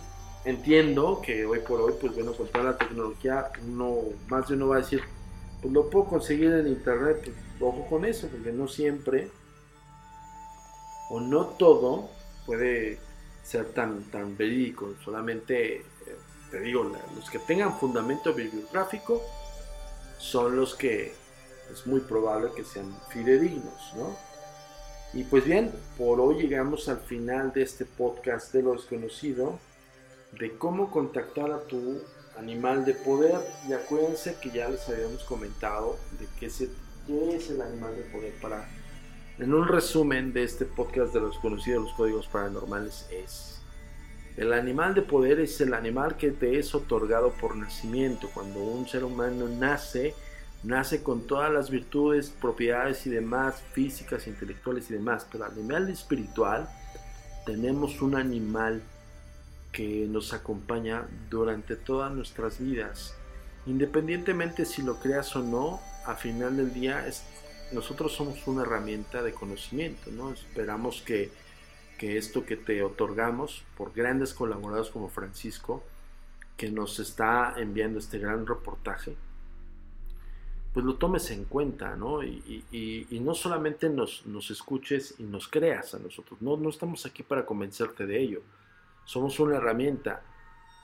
entiendo 0.45 1.21
que 1.25 1.45
hoy 1.45 1.61
por 1.61 1.81
hoy, 1.81 1.95
pues 2.01 2.15
bueno, 2.15 2.33
con 2.33 2.49
toda 2.49 2.65
la 2.65 2.79
tecnología, 2.79 3.51
uno, 3.67 3.99
más 4.29 4.49
de 4.49 4.55
uno 4.55 4.69
va 4.69 4.77
a 4.77 4.81
decir, 4.81 5.03
pues 5.61 5.73
lo 5.73 5.89
puedo 5.91 6.07
conseguir 6.07 6.53
en 6.53 6.67
internet, 6.67 7.21
pues 7.25 7.37
ojo 7.61 7.87
con 7.89 8.05
eso, 8.05 8.29
porque 8.29 8.53
no 8.53 8.67
siempre 8.67 9.31
o 11.11 11.21
no 11.21 11.45
todo 11.47 12.09
puede 12.47 12.99
ser 13.43 13.67
tan, 13.73 14.05
tan 14.11 14.37
verídico, 14.37 14.95
solamente, 15.05 15.77
eh, 15.77 15.85
te 16.51 16.61
digo, 16.61 16.91
los 17.15 17.29
que 17.31 17.39
tengan 17.41 17.79
fundamento 17.79 18.33
bibliográfico 18.33 19.23
son 20.21 20.55
los 20.55 20.75
que 20.75 21.15
es 21.73 21.87
muy 21.87 22.01
probable 22.01 22.51
que 22.55 22.65
sean 22.65 22.95
fidedignos, 23.09 23.95
¿no? 23.97 24.15
Y 25.13 25.25
pues 25.25 25.45
bien, 25.45 25.73
por 25.99 26.21
hoy 26.21 26.43
llegamos 26.43 26.89
al 26.89 27.01
final 27.01 27.53
de 27.53 27.63
este 27.63 27.85
podcast 27.85 28.53
de 28.53 28.63
lo 28.63 28.75
desconocido, 28.75 29.59
de 30.39 30.57
cómo 30.57 30.91
contactar 30.91 31.51
a 31.51 31.63
tu 31.63 32.01
animal 32.39 32.85
de 32.85 32.95
poder. 32.95 33.41
Y 33.69 33.73
acuérdense 33.73 34.37
que 34.41 34.51
ya 34.51 34.69
les 34.69 34.89
habíamos 34.89 35.25
comentado 35.25 35.99
de 36.21 36.27
qué, 36.39 36.49
qué 37.07 37.37
es 37.37 37.51
el 37.51 37.61
animal 37.61 37.97
de 37.97 38.03
poder 38.03 38.35
para 38.41 38.69
en 39.41 39.55
un 39.55 39.67
resumen 39.67 40.35
de 40.35 40.43
este 40.43 40.67
podcast 40.67 41.15
de 41.15 41.21
los 41.21 41.39
conocidos 41.39 41.85
los 41.85 41.95
códigos 41.95 42.27
paranormales 42.27 43.07
es, 43.11 43.60
el 44.41 44.55
animal 44.55 44.95
de 44.95 45.03
poder 45.03 45.39
es 45.39 45.61
el 45.61 45.75
animal 45.75 46.17
que 46.17 46.31
te 46.31 46.59
es 46.59 46.75
otorgado 46.75 47.31
por 47.35 47.57
nacimiento. 47.57 48.31
Cuando 48.33 48.61
un 48.61 48.89
ser 48.89 49.05
humano 49.05 49.47
nace, 49.47 50.15
nace 50.63 51.03
con 51.03 51.27
todas 51.27 51.53
las 51.53 51.69
virtudes, 51.69 52.31
propiedades 52.31 53.07
y 53.07 53.11
demás, 53.11 53.63
físicas, 53.75 54.27
intelectuales 54.27 54.91
y 54.91 54.95
demás. 54.95 55.27
Pero 55.31 55.45
al 55.45 55.55
nivel 55.55 55.91
espiritual 55.91 56.71
tenemos 57.45 58.01
un 58.01 58.15
animal 58.15 58.81
que 59.73 60.07
nos 60.09 60.33
acompaña 60.33 61.07
durante 61.29 61.77
todas 61.77 62.11
nuestras 62.11 62.59
vidas. 62.59 63.15
Independientemente 63.67 64.65
si 64.65 64.81
lo 64.81 64.99
creas 65.01 65.37
o 65.37 65.43
no, 65.43 65.83
a 66.07 66.15
final 66.15 66.57
del 66.57 66.73
día 66.73 67.05
nosotros 67.73 68.13
somos 68.13 68.47
una 68.47 68.63
herramienta 68.63 69.23
de 69.23 69.35
conocimiento, 69.35 70.11
¿no? 70.11 70.33
Esperamos 70.33 71.03
que, 71.03 71.31
esto 72.03 72.45
que 72.45 72.57
te 72.57 72.83
otorgamos 72.83 73.65
por 73.77 73.93
grandes 73.93 74.35
colaboradores 74.35 74.91
como 74.91 75.09
Francisco, 75.09 75.83
que 76.57 76.71
nos 76.71 76.99
está 76.99 77.55
enviando 77.57 77.99
este 77.99 78.19
gran 78.19 78.47
reportaje, 78.47 79.17
pues 80.73 80.87
lo 80.87 80.97
tomes 80.97 81.31
en 81.31 81.45
cuenta, 81.45 81.97
¿no? 81.97 82.23
Y, 82.23 83.07
no 83.23 83.35
solamente 83.35 83.89
nos, 83.89 84.51
escuches 84.51 85.15
y 85.19 85.25
nos 85.25 85.49
creas 85.49 85.95
a 85.95 85.99
nosotros, 85.99 86.41
no, 86.41 86.57
no 86.57 86.71
estamos 86.71 87.05
aquí 87.07 87.23
para 87.23 87.45
convencerte 87.45 88.07
de 88.07 88.21
ello, 88.21 88.43
somos 89.05 89.41
una 89.41 89.57
herramienta, 89.57 90.23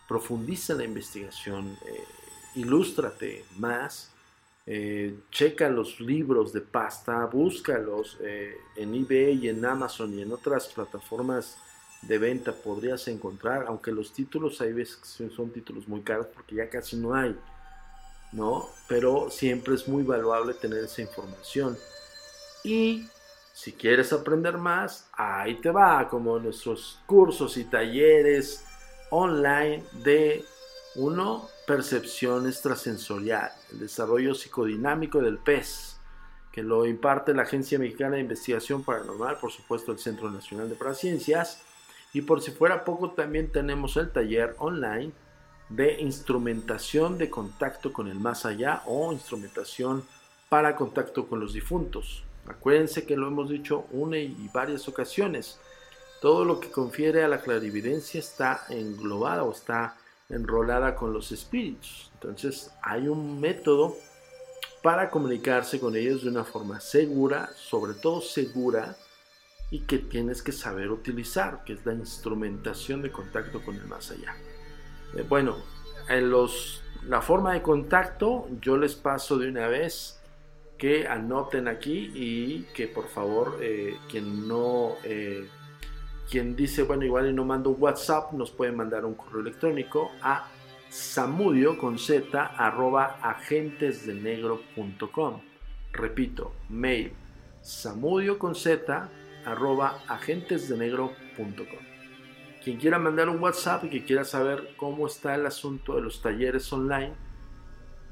profundiza 0.09 0.75
la 0.75 0.85
investigación, 0.85 1.77
eh, 1.87 2.05
ilústrate 2.57 3.45
más, 3.59 4.13
eh, 4.69 5.21
checa 5.31 5.69
los 5.69 6.01
libros 6.01 6.53
de 6.53 6.61
pasta, 6.61 7.25
búscalos 7.27 8.19
eh, 8.21 8.57
en 8.75 8.95
eBay 8.95 9.45
y 9.45 9.49
en 9.49 9.65
Amazon 9.65 10.13
y 10.19 10.23
en 10.23 10.33
otras 10.33 10.67
plataformas 10.67 11.57
de 12.03 12.19
venta 12.19 12.53
podrías 12.53 13.07
encontrar, 13.07 13.67
aunque 13.69 13.93
los 13.93 14.13
títulos 14.13 14.61
hay 14.61 14.73
veces 14.73 14.97
que 14.97 15.31
son 15.31 15.51
títulos 15.51 15.87
muy 15.87 16.03
caros 16.03 16.27
porque 16.35 16.57
ya 16.57 16.69
casi 16.69 16.97
no 16.97 17.15
hay, 17.15 17.37
¿no? 18.33 18.69
Pero 18.89 19.31
siempre 19.31 19.77
es 19.77 19.87
muy 19.87 20.03
valuable 20.03 20.53
tener 20.55 20.85
esa 20.85 21.01
información. 21.01 21.79
Y 22.65 23.09
si 23.53 23.73
quieres 23.73 24.13
aprender 24.13 24.59
más, 24.59 25.09
ahí 25.13 25.55
te 25.61 25.71
va, 25.71 26.09
como 26.09 26.39
nuestros 26.41 27.01
cursos 27.07 27.57
y 27.57 27.65
talleres 27.65 28.65
online 29.11 29.85
de 30.05 30.45
uno 30.97 31.49
percepción 31.67 32.47
extrasensorial, 32.47 33.51
el 33.73 33.81
desarrollo 33.81 34.35
psicodinámico 34.35 35.21
del 35.21 35.39
pez, 35.39 35.99
que 36.53 36.63
lo 36.63 36.87
imparte 36.87 37.35
la 37.35 37.43
Agencia 37.43 37.79
Mexicana 37.79 38.15
de 38.15 38.23
Investigación 38.23 38.83
Paranormal, 38.83 39.39
por 39.39 39.51
supuesto 39.51 39.93
el 39.93 39.99
Centro 39.99 40.31
Nacional 40.31 40.69
de 40.69 40.77
Paraciencias, 40.77 41.63
y 42.13 42.23
por 42.23 42.41
si 42.41 42.53
fuera 42.53 42.85
poco 42.85 43.11
también 43.11 43.51
tenemos 43.53 43.97
el 43.97 44.11
taller 44.11 44.55
online 44.59 45.13
de 45.69 46.01
instrumentación 46.01 47.19
de 47.19 47.29
contacto 47.29 47.93
con 47.93 48.09
el 48.09 48.19
más 48.19 48.47
allá 48.47 48.83
o 48.87 49.13
instrumentación 49.13 50.05
para 50.49 50.77
contacto 50.77 51.27
con 51.27 51.41
los 51.41 51.53
difuntos. 51.53 52.23
Acuérdense 52.47 53.05
que 53.05 53.17
lo 53.17 53.27
hemos 53.27 53.51
dicho 53.51 53.87
una 53.91 54.19
y 54.19 54.49
varias 54.55 54.89
ocasiones. 54.89 55.59
Todo 56.23 56.45
lo 56.45 56.61
que 56.61 56.71
confiere 56.71 57.25
a 57.25 57.29
la 57.29 57.41
clarividencia 57.41 58.21
está 58.21 58.65
englobado 58.71 59.47
o 59.47 59.53
está 59.53 59.97
enrolada 60.29 60.95
con 60.95 61.13
los 61.13 61.33
espíritus. 61.33 62.11
Entonces 62.15 62.71
hay 62.83 63.09
un 63.09 63.41
método 63.41 63.97
para 64.83 65.11
comunicarse 65.11 65.81
con 65.81 65.97
ellos 65.97 66.23
de 66.23 66.31
una 66.31 66.45
forma 66.45 66.81
segura, 66.81 67.51
sobre 67.57 67.95
todo 67.95 68.21
segura, 68.21 68.97
y 69.71 69.81
que 69.81 69.99
tienes 69.99 70.43
que 70.43 70.53
saber 70.53 70.91
utilizar, 70.91 71.65
que 71.65 71.73
es 71.73 71.85
la 71.85 71.95
instrumentación 71.95 73.03
de 73.03 73.11
contacto 73.11 73.65
con 73.65 73.75
el 73.75 73.85
más 73.87 74.11
allá. 74.11 74.37
Eh, 75.17 75.25
bueno, 75.29 75.57
en 76.09 76.31
los, 76.31 76.83
la 77.05 77.21
forma 77.21 77.53
de 77.55 77.63
contacto 77.63 78.49
yo 78.61 78.77
les 78.77 78.95
paso 78.95 79.39
de 79.39 79.49
una 79.49 79.67
vez 79.67 80.21
que 80.79 81.09
anoten 81.09 81.69
aquí 81.69 82.13
y 82.15 82.63
que 82.75 82.87
por 82.87 83.09
favor 83.09 83.59
eh, 83.61 83.97
quien 84.09 84.47
no 84.47 84.97
eh, 85.05 85.49
quien 86.31 86.55
dice, 86.57 86.83
bueno, 86.83 87.05
igual 87.05 87.29
y 87.29 87.33
no 87.33 87.45
mando 87.45 87.71
WhatsApp, 87.71 88.33
nos 88.33 88.51
puede 88.51 88.73
mandar 88.73 89.05
un 89.05 89.15
correo 89.15 89.41
electrónico 89.41 90.11
a 90.23 90.49
samudio 90.89 91.79
con 91.79 91.99
z 91.99 92.53
arroba 92.57 93.19
agentesdenegro.com. 93.23 95.41
Repito, 95.93 96.53
mail 96.69 97.13
samudio 97.63 98.39
con 98.39 98.55
z 98.55 99.09
arroba 99.45 100.03
agentesdenegro.com. 100.09 101.87
Quien 102.63 102.79
quiera 102.79 102.99
mandar 102.99 103.29
un 103.29 103.41
WhatsApp 103.41 103.85
y 103.85 103.91
que 103.91 104.05
quiera 104.05 104.25
saber 104.25 104.71
cómo 104.77 105.07
está 105.07 105.35
el 105.35 105.45
asunto 105.47 105.97
de 105.97 106.03
los 106.03 106.23
talleres 106.23 106.73
online, 106.73 107.15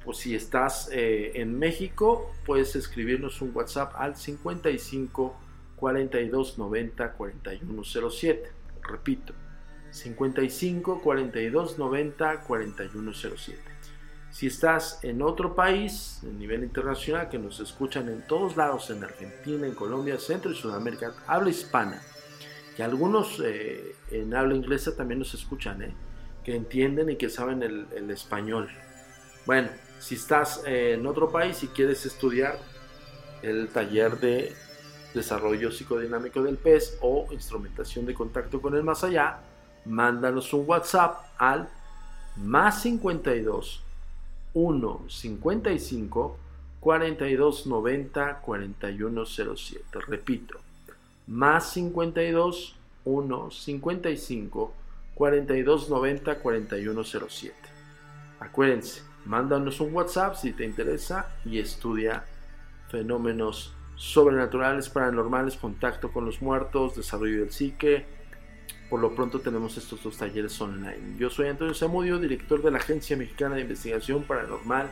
pues 0.04 0.18
si 0.18 0.34
estás 0.34 0.90
eh, 0.92 1.32
en 1.34 1.58
México, 1.58 2.30
puedes 2.44 2.76
escribirnos 2.76 3.40
un 3.42 3.52
WhatsApp 3.54 3.94
al 3.96 4.16
55 4.16 5.34
4290 5.84 7.12
4107. 7.12 8.50
Repito, 8.88 9.34
55 9.90 11.02
42 11.02 11.78
90 11.78 12.40
4107. 12.40 13.60
Si 14.30 14.46
estás 14.46 14.98
en 15.02 15.20
otro 15.20 15.54
país, 15.54 16.20
a 16.22 16.32
nivel 16.32 16.64
internacional, 16.64 17.28
que 17.28 17.38
nos 17.38 17.60
escuchan 17.60 18.08
en 18.08 18.26
todos 18.26 18.56
lados, 18.56 18.88
en 18.88 19.04
Argentina, 19.04 19.66
en 19.66 19.74
Colombia, 19.74 20.18
Centro 20.18 20.50
y 20.50 20.54
Sudamérica, 20.54 21.12
habla 21.26 21.50
hispana, 21.50 22.00
y 22.78 22.82
algunos 22.82 23.40
eh, 23.44 23.94
en 24.10 24.34
habla 24.34 24.54
inglesa 24.54 24.96
también 24.96 25.18
nos 25.18 25.34
escuchan, 25.34 25.82
¿eh? 25.82 25.94
que 26.42 26.56
entienden 26.56 27.10
y 27.10 27.16
que 27.16 27.28
saben 27.28 27.62
el, 27.62 27.86
el 27.94 28.10
español. 28.10 28.70
Bueno, 29.44 29.68
si 29.98 30.14
estás 30.14 30.62
en 30.64 31.06
otro 31.06 31.30
país 31.30 31.62
y 31.62 31.68
quieres 31.68 32.06
estudiar 32.06 32.58
el 33.42 33.68
taller 33.68 34.18
de 34.18 34.63
desarrollo 35.14 35.70
psicodinámico 35.70 36.42
del 36.42 36.56
pez 36.56 36.98
o 37.00 37.26
instrumentación 37.30 38.04
de 38.04 38.14
contacto 38.14 38.60
con 38.60 38.74
el 38.74 38.82
más 38.82 39.04
allá, 39.04 39.38
mándanos 39.84 40.52
un 40.52 40.64
WhatsApp 40.68 41.18
al 41.38 41.68
más 42.36 42.82
52 42.82 43.82
1 44.54 45.04
55 45.08 46.38
42 46.80 47.66
90 47.66 48.40
41 48.40 49.26
07. 49.26 49.84
Repito, 50.06 50.58
más 51.28 51.70
52 51.70 52.76
1 53.04 53.50
55 53.50 54.74
42 55.14 55.90
90 55.90 56.38
41 56.38 57.04
07. 57.04 57.54
Acuérdense, 58.40 59.02
mándanos 59.24 59.80
un 59.80 59.94
WhatsApp 59.94 60.34
si 60.34 60.52
te 60.52 60.64
interesa 60.64 61.30
y 61.44 61.58
estudia 61.58 62.24
fenómenos 62.90 63.72
sobrenaturales, 63.96 64.88
paranormales, 64.88 65.56
contacto 65.56 66.12
con 66.12 66.24
los 66.24 66.42
muertos, 66.42 66.96
desarrollo 66.96 67.40
del 67.40 67.50
psique. 67.50 68.04
Por 68.90 69.00
lo 69.00 69.14
pronto 69.14 69.40
tenemos 69.40 69.76
estos 69.76 70.02
dos 70.02 70.16
talleres 70.16 70.60
online. 70.60 71.16
Yo 71.18 71.30
soy 71.30 71.48
Antonio 71.48 71.74
Zamudio, 71.74 72.18
director 72.18 72.62
de 72.62 72.70
la 72.70 72.78
Agencia 72.78 73.16
Mexicana 73.16 73.56
de 73.56 73.62
Investigación 73.62 74.22
Paranormal, 74.22 74.90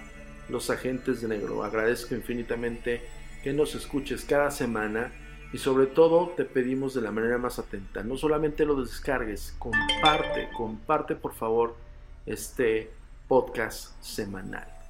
Los 0.49 0.71
Agentes 0.71 1.21
de 1.21 1.29
Negro. 1.29 1.63
Agradezco 1.63 2.15
infinitamente 2.15 3.03
que 3.43 3.53
nos 3.53 3.75
escuches 3.75 4.25
cada 4.25 4.51
semana 4.51 5.13
y 5.53 5.59
sobre 5.59 5.87
todo 5.87 6.33
te 6.37 6.45
pedimos 6.45 6.95
de 6.95 7.03
la 7.03 7.11
manera 7.11 7.37
más 7.39 7.59
atenta, 7.59 8.03
no 8.03 8.17
solamente 8.17 8.65
lo 8.65 8.81
descargues, 8.81 9.55
comparte, 9.59 10.49
comparte 10.57 11.15
por 11.15 11.35
favor 11.35 11.77
este 12.25 12.91
podcast 13.29 14.01
semanal. 14.03 14.82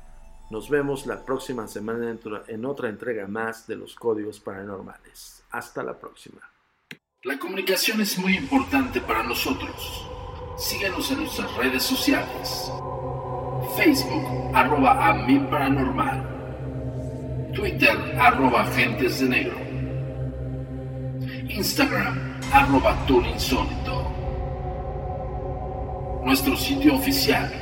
Nos 0.53 0.68
vemos 0.68 1.07
la 1.07 1.24
próxima 1.24 1.66
semana 1.66 2.14
en 2.46 2.66
otra 2.66 2.90
entrega 2.90 3.26
más 3.26 3.66
de 3.66 3.74
los 3.74 3.94
códigos 3.94 4.38
paranormales. 4.38 5.42
Hasta 5.50 5.82
la 5.82 5.98
próxima. 5.98 6.42
La 7.22 7.38
comunicación 7.38 8.03
es 8.03 8.18
muy 8.18 8.36
importante 8.36 9.00
para 9.00 9.22
nosotros. 9.22 10.07
Síguenos 10.59 11.11
en 11.11 11.20
nuestras 11.20 11.57
redes 11.57 11.82
sociales. 11.82 12.70
Facebook, 13.78 14.55
arroba 14.55 15.09
a 15.09 15.26
paranormal. 15.48 16.28
Twitter, 17.55 17.96
arroba 18.20 18.61
agentes 18.61 19.20
de 19.20 19.28
negro. 19.30 19.57
Instagram, 21.48 22.38
arroba 22.53 22.94
insólito. 23.09 24.07
Nuestro 26.26 26.55
sitio 26.59 26.96
oficial 26.96 27.62